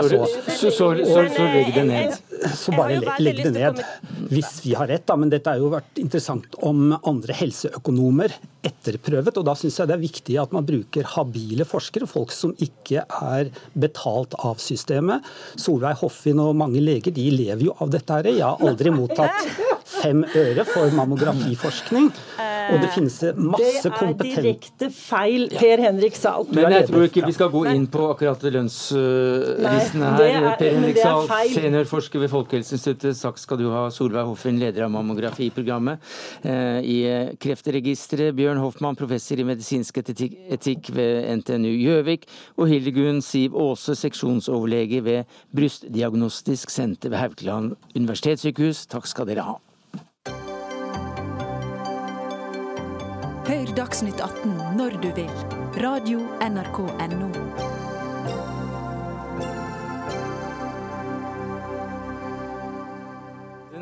[0.00, 0.26] så.
[0.48, 2.16] Så, så, så, så legg det ned.
[2.58, 3.82] Så bare legg det ned.
[4.32, 5.16] Hvis vi har rett, da.
[5.20, 8.34] Men dette har jo vært interessant om andre helseøkonomer
[8.66, 9.38] etterprøvet.
[9.38, 13.04] Og da syns jeg det er viktig at man bruker habile forskere, folk som ikke
[13.04, 15.26] er betalt av systemet.
[15.60, 18.30] Solveig Hoffin og mange leger de lever jo av dette her.
[18.32, 19.52] Jeg har aldri mottatt
[19.92, 22.10] fem øre for mammografiforskning.
[22.72, 26.46] Og det finnes masse kompetente Det er direkte feil, Per Henrik Sahl.
[26.54, 28.46] Men jeg tror ikke vi skal gå inn på akkurat
[29.82, 30.48] lønnslistene her.
[30.60, 33.18] Per Henrik Sahl, seniorforsker ved Folkehelseinstituttet.
[33.20, 33.84] Takk skal du ha.
[33.92, 36.12] Solveig Hoffen, leder av mammografiprogrammet
[36.44, 36.98] eh, i
[37.42, 38.34] Kreftregisteret.
[38.38, 42.28] Bjørn Hoffmann, professor i medisinsk etikk ved NTNU Gjøvik.
[42.58, 48.86] Og Hildegunn Siv Aase, seksjonsoverlege ved Brystdiagnostisk senter ved Haukeland universitetssykehus.
[48.92, 49.58] Takk skal dere ha.
[53.42, 55.30] Hør Dagsnytt 18 når du vil.
[55.82, 57.71] Radio NRK Radio.nrk.no.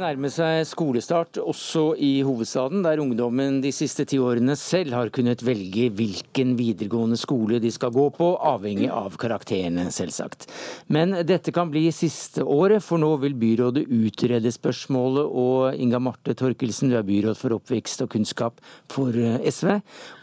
[0.00, 5.44] nærmer seg skolestart også i hovedstaden, der ungdommen de siste ti årene selv har kunnet
[5.44, 10.48] velge hvilken videregående skole de skal gå på, avhengig av karakterene, selvsagt.
[10.92, 15.30] Men dette kan bli siste året, for nå vil byrådet utrede spørsmålet.
[15.40, 19.76] Og Inga Marte Torkelsen, du er byråd for oppvekst og kunnskap for eh, SV.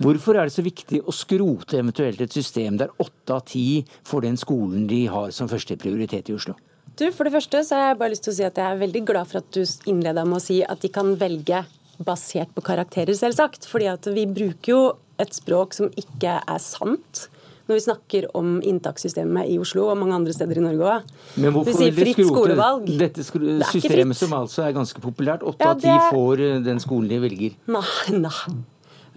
[0.04, 4.28] Hvorfor er det så viktig å skrote eventuelt et system der åtte av ti får
[4.28, 6.58] den skolen de har som første prioritet i Oslo?
[6.98, 8.80] Du, For det første så har jeg bare lyst til å si at jeg er
[8.80, 11.62] veldig glad for at du innleda med å si at de kan velge
[12.02, 13.68] basert på karakterer, selvsagt.
[13.70, 14.80] Fordi at vi bruker jo
[15.22, 17.28] et språk som ikke er sant
[17.68, 21.10] når vi snakker om inntakssystemet i Oslo og mange andre steder i Norge òg.
[21.44, 25.44] Men hvorfor vil fritt skrote dette systemet som altså er ganske populært?
[25.44, 27.58] Åtte av ti får eh, den skolen de velger.
[27.76, 28.56] Nei, nei.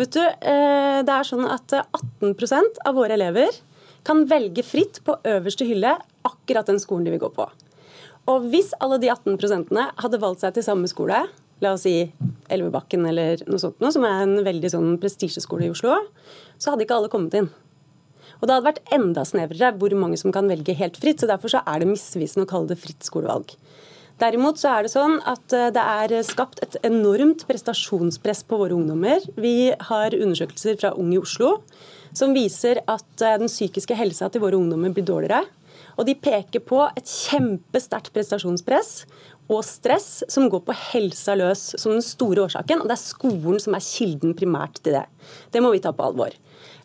[0.01, 3.55] Vet du, eh, det er sånn at 18% av våre elever
[4.03, 5.95] kan velge fritt på øverste hylle
[6.27, 7.47] akkurat den skolen de vil gå på.
[8.31, 9.73] Og hvis alle de 18%
[10.03, 11.25] hadde valgt seg til samme skole,
[11.61, 11.95] la oss si
[12.53, 15.97] Elvebakken eller noe sånt, som er en veldig sånn prestisjeskole i Oslo,
[16.61, 17.51] så hadde ikke alle kommet inn.
[18.41, 21.21] Og det hadde vært enda snevrere hvor mange som kan velge helt fritt.
[21.21, 23.53] så Derfor så er det misvisende å kalle det fritt skolevalg.
[24.21, 28.77] Derimot så er det sånn at eh, det er skapt et enormt prestasjonspress på våre
[28.77, 29.25] ungdommer.
[29.41, 31.55] Vi har undersøkelser fra Ung i Oslo
[32.17, 35.47] som viser at eh, den psykiske helsa til våre ungdommer blir dårligere.
[36.01, 39.03] Og de peker på et kjempesterkt prestasjonspress
[39.51, 42.81] og stress som går på helsa løs som den store årsaken.
[42.81, 45.05] Og det er skolen som er kilden primært til det.
[45.53, 46.33] Det må vi ta på alvor.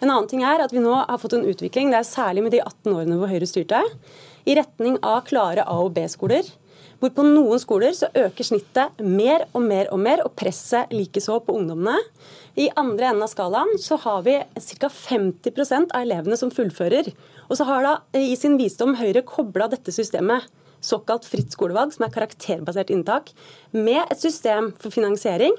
[0.02, 2.56] En annen ting er at vi nå har fått en utvikling, det er særlig med
[2.56, 3.80] de 18 årene hvor Høyre styrte,
[4.46, 6.50] i retning av klare A- og B-skoler.
[7.00, 11.40] Hvor på noen skoler så øker snittet mer og mer og mer, og presset likeså
[11.44, 11.98] på ungdommene.
[12.56, 14.38] I andre enden av skalaen så har vi
[14.80, 14.90] ca.
[14.90, 17.10] 50% av elevene som fullfører.
[17.50, 20.48] Og så har da i sin visdom Høyre kobla dette systemet,
[20.86, 23.34] såkalt fritt skolevalg, som er karakterbasert inntak,
[23.76, 25.56] med et system for finansiering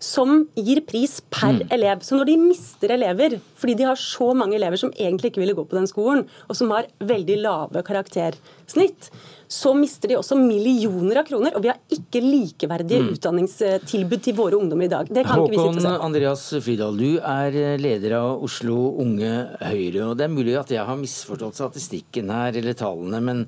[0.00, 1.66] som gir pris per mm.
[1.76, 2.04] elev.
[2.04, 5.56] Så når de mister elever, fordi de har så mange elever som egentlig ikke ville
[5.58, 9.10] gå på den skolen, og som har veldig lave karaktersnitt,
[9.50, 11.56] så mister de også millioner av kroner.
[11.58, 13.12] Og vi har ikke likeverdige mm.
[13.16, 15.10] utdanningstilbud til våre ungdommer i dag.
[15.10, 15.94] Det kan Håkon ikke vi sitte se.
[16.06, 20.06] Andreas Fridal, du er leder av Oslo Unge Høyre.
[20.06, 23.42] og Det er mulig at jeg har misforstått statistikken her, eller tallene, men,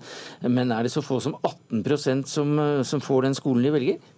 [0.45, 4.12] men er det så få som 18% som, som får den skolen de velger?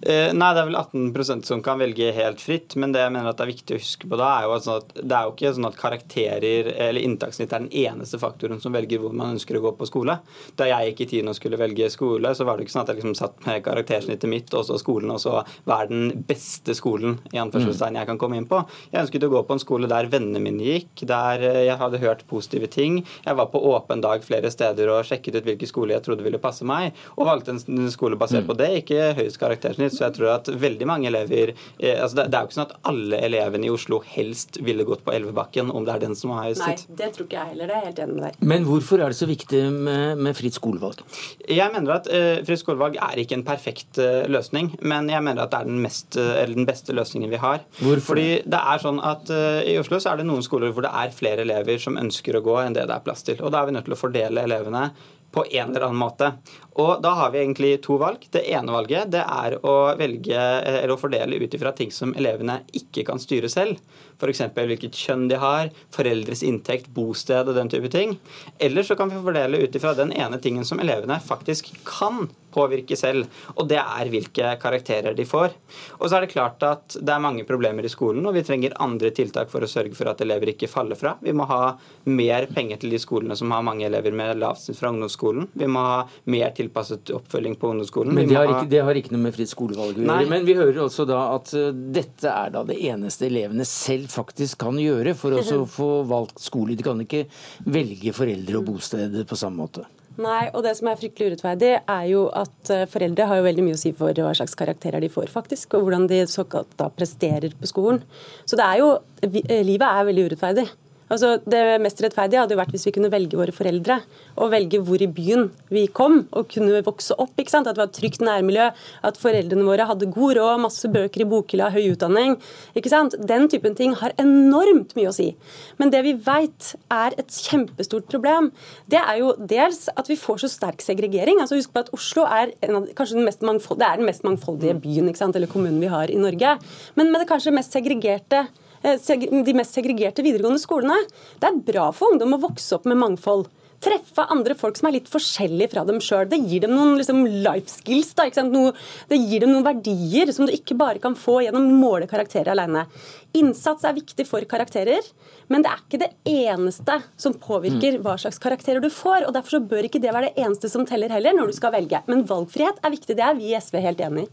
[0.00, 2.76] Eh, nei, det er vel 18% som kan velge helt fritt.
[2.80, 4.94] Men det jeg mener at det er viktig å huske på da, er jo at
[4.96, 9.02] det er jo ikke sånn at karakterer eller inntakssnitt er den eneste faktoren som velger
[9.02, 10.18] hvor man ønsker å gå på skole.
[10.58, 12.92] Da jeg gikk i tiden og skulle velge skole, så var det ikke sånn at
[12.92, 17.18] jeg liksom satt med karaktersnittet mitt og så skolen, og så hva den beste skolen
[17.32, 18.62] i anførselstegn jeg kan komme inn på.
[18.92, 22.02] Jeg ønsket å gå på en skole der vennene mine gikk, der eh, jeg hadde
[22.02, 23.02] hørt positive ting.
[23.24, 26.42] Jeg var på åpen dag flere steder og sjekket ut hvilke skoler jeg trodde ville
[26.42, 29.94] passe meg, og valgte en skole basert på det, ikke høyest karaktersnitt.
[29.96, 32.68] Så jeg tror at veldig mange elever eh, altså det, det, er jo ikke sånn
[32.68, 36.34] at alle elevene i Oslo helst ville gått på Elvebakken, om det er den som
[36.34, 37.70] har høyest Nei, det tror ikke jeg heller.
[37.70, 38.38] Det er helt enig med deg.
[38.52, 41.02] Men hvorfor er det så viktig med, med fritt skolevalg?
[41.48, 45.44] Jeg mener at eh, fritt skolevalg er ikke en perfekt eh, løsning, men jeg mener
[45.44, 47.64] at det er den, mest, uh, den beste løsningen vi har.
[47.80, 48.14] Hvorfor?
[48.14, 51.12] Fordi det er sånn at I Oslo så er det noen skoler hvor det er
[51.14, 53.40] flere elever som ønsker å gå enn det det er plass til.
[53.40, 54.88] Og Da er vi nødt til å fordele elevene
[55.34, 56.30] på en eller annen måte.
[56.78, 58.22] Og da har vi egentlig to valg.
[58.30, 62.60] Det ene valget det er å velge eller å fordele ut ifra ting som elevene
[62.78, 63.82] ikke kan styre selv.
[64.18, 64.44] F.eks.
[64.54, 68.16] hvilket kjønn de har, foreldres inntekt, bosted og den type ting.
[68.58, 72.96] Eller så kan vi fordele ut ifra den ene tingen som elevene faktisk kan påvirke
[72.98, 75.54] selv, og det er hvilke karakterer de får.
[75.98, 78.76] Og så er det klart at det er mange problemer i skolen, og vi trenger
[78.82, 81.16] andre tiltak for å sørge for at elever ikke faller fra.
[81.24, 81.74] Vi må ha
[82.10, 85.48] mer penger til de skolene som har mange elever med lavt snitt fra ungdomsskolen.
[85.58, 85.98] Vi må ha
[86.30, 88.14] mer tilpasset oppfølging på ungdomsskolen.
[88.14, 90.28] Men det har, ikke, det har ikke noe med fritt skolevalg å gjøre.
[90.30, 94.60] Men vi hører også da at uh, dette er da det eneste elevene selv faktisk
[94.64, 96.76] kan gjøre for å få valgt skole.
[96.76, 97.26] De kan ikke
[97.66, 99.86] velge foreldre og bosted på samme måte.
[100.14, 103.64] Nei, og det som er fryktelig urettferdig, er jo at eh, foreldre har jo veldig
[103.66, 106.86] mye å si for hva slags karakterer de får, faktisk, og hvordan de såkalt da
[106.94, 107.98] presterer på skolen.
[108.46, 108.92] Så det er jo
[109.26, 110.68] eh, Livet er veldig urettferdig.
[111.12, 113.98] Altså, det mest rettferdige hadde jo vært hvis vi kunne velge våre foreldre,
[114.40, 117.34] og velge hvor i byen vi kom, og kunne vokse opp.
[117.38, 117.68] ikke sant?
[117.68, 118.70] At det var et trygt nærmiljø,
[119.04, 122.38] at foreldrene våre hadde god råd, masse bøker i bokhylla, høy utdanning.
[122.74, 123.16] ikke sant?
[123.20, 125.30] Den typen ting har enormt mye å si.
[125.78, 128.50] Men det vi veit er et kjempestort problem,
[128.90, 131.40] det er jo dels at vi får så sterk segregering.
[131.40, 134.78] altså Husk på at Oslo er av, kanskje den mest, det er den mest mangfoldige
[134.80, 135.36] byen ikke sant?
[135.36, 136.58] eller kommunen vi har i Norge,
[136.94, 138.44] men med det kanskje mest segregerte
[138.84, 140.98] de mest segregerte videregående skolene.
[141.40, 143.48] Det er bra for ungdom å vokse opp med mangfold
[143.84, 146.26] treffe andre folk som er litt forskjellige fra dem sjøl.
[146.30, 148.12] Det gir dem noen liksom, life skills.
[148.16, 148.72] Da, Noe,
[149.10, 152.54] det gir dem noen verdier som du ikke bare kan få gjennom å måle karakterer
[152.54, 152.86] alene.
[153.34, 155.02] Innsats er viktig for karakterer,
[155.50, 159.26] men det er ikke det eneste som påvirker hva slags karakterer du får.
[159.26, 161.74] og Derfor så bør ikke det være det eneste som teller heller når du skal
[161.74, 161.98] velge.
[162.06, 163.16] Men valgfrihet er viktig.
[163.18, 164.30] Det er vi i SV helt enig i.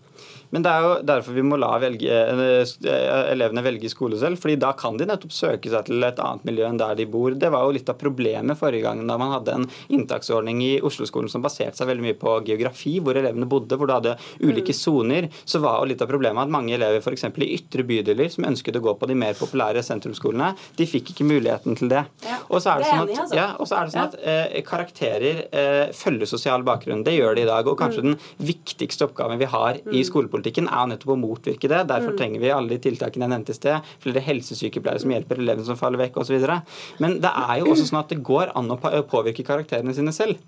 [0.51, 4.37] Men det er jo derfor vi må la velge, eh, elevene velge skole selv.
[4.41, 7.31] fordi da kan de nettopp søke seg til et annet miljø enn der de bor.
[7.31, 11.29] Det var jo litt av problemet forrige gang da man hadde en inntaksordning i Oslo-skolen
[11.29, 15.29] som baserte seg veldig mye på geografi, hvor elevene bodde, hvor du hadde ulike soner.
[15.45, 17.25] Så var jo litt av problemet at mange elever f.eks.
[17.31, 21.27] i ytre bydeler som ønsket å gå på de mer populære sentrumsskolene, de fikk ikke
[21.27, 22.03] muligheten til det.
[22.49, 23.37] Og så er det sånn at, altså.
[23.37, 27.03] ja, og så er det sånn at eh, karakterer eh, følger sosial bakgrunn.
[27.07, 27.69] Det gjør de i dag.
[27.71, 28.09] Og kanskje mm.
[28.09, 30.07] den viktigste oppgaven vi har i mm.
[30.11, 31.83] skolepolitikken, er nettopp å motvirke det.
[31.91, 32.19] Derfor mm.
[32.21, 33.91] trenger vi alle de tiltakene jeg nevnte i sted.
[34.03, 36.47] Flere helsesykepleiere som hjelper elevene som faller vekk osv.
[37.03, 38.79] Men det er jo også sånn at det går an å
[39.11, 40.41] påvirke karakterene sine selv.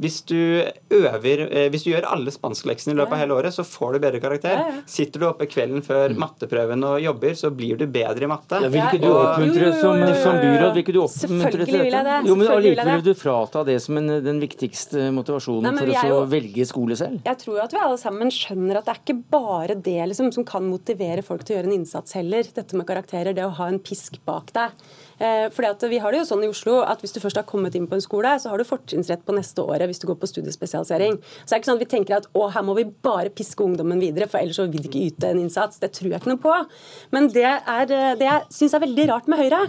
[0.00, 3.64] Hvis du øver, eh, hvis du gjør alle spanskleksene i løpet av hele året, så
[3.66, 4.62] får du bedre karakter.
[4.88, 6.18] Sitter du oppe kvelden før mm.
[6.22, 8.62] matteprøven og jobber, så blir du bedre i matte.
[8.64, 10.72] Ja, vil ikke du oppmuntre som, som byråd?
[10.72, 12.16] Vil ikke du oppmuntre til dette?
[12.28, 16.10] Jo, men allikevel vil du frata det som en, den viktigste motivasjonen Nei, for å
[16.14, 17.22] jo, velge skole selv?
[17.28, 20.46] Jeg tror at vi alle sammen skjønner at det er ikke bare det liksom, som
[20.48, 23.36] kan motivere folk til å gjøre en innsats heller, dette med karakterer.
[23.36, 24.74] Det å ha en pisk bak deg.
[25.22, 27.46] Eh, fordi at Vi har det jo sånn i Oslo at hvis du først har
[27.46, 30.18] kommet inn på en skole, så har du fortrinnsrett på neste året hvis du går
[30.18, 31.18] på studiespesialisering.
[31.20, 33.62] Så det er ikke sånn at vi tenker at å, her må vi bare piske
[33.62, 35.78] ungdommen videre, for ellers så vil de ikke yte en innsats.
[35.82, 36.54] Det tror jeg ikke noe på.
[37.14, 39.60] Men det, er, eh, det jeg syns er veldig rart med Høyre,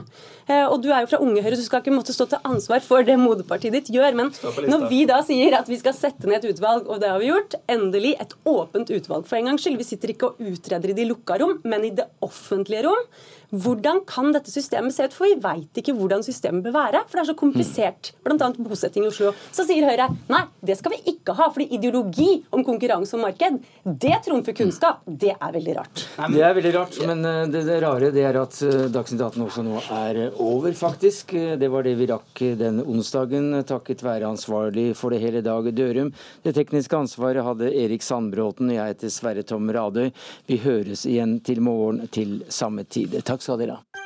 [0.48, 2.50] eh, og du er jo fra Unge Høyre, så du skal ikke måtte stå til
[2.50, 4.34] ansvar for det moderpartiet ditt gjør, men
[4.70, 7.30] når vi da sier at vi skal sette ned et utvalg, og det har vi
[7.30, 9.78] gjort, endelig et åpent utvalg for en gangs skyld.
[9.80, 13.08] Vi sitter ikke og utreder i de lukka rom, men i det offentlige rom.
[13.54, 15.14] Hvordan kan dette systemet se ut?
[15.14, 17.04] For vi veit ikke hvordan systemet bør være.
[17.06, 18.12] For det er så komplisert.
[18.26, 18.50] Bl.a.
[18.58, 19.34] bosetting i Oslo.
[19.54, 21.50] Så sier Høyre nei, det skal vi ikke ha.
[21.54, 25.04] fordi ideologi om konkurranse og marked, det trumfer kunnskap.
[25.06, 26.06] Det er veldig rart.
[26.34, 29.46] Det er veldig rart, men eh, det, det rare det er at eh, Dagsnytt 18
[29.46, 31.36] også nå er over, faktisk.
[31.60, 36.10] Det var det vi rakk den onsdagen, takket være ansvarlig for det hele Dag Dørum.
[36.44, 38.72] Det tekniske ansvaret hadde Erik Sandbråten.
[38.72, 40.10] og Jeg heter Sverre Tom Radøy.
[40.50, 43.20] Vi høres igjen til morgen til samme tid.
[43.44, 44.03] Takk skal dere ha.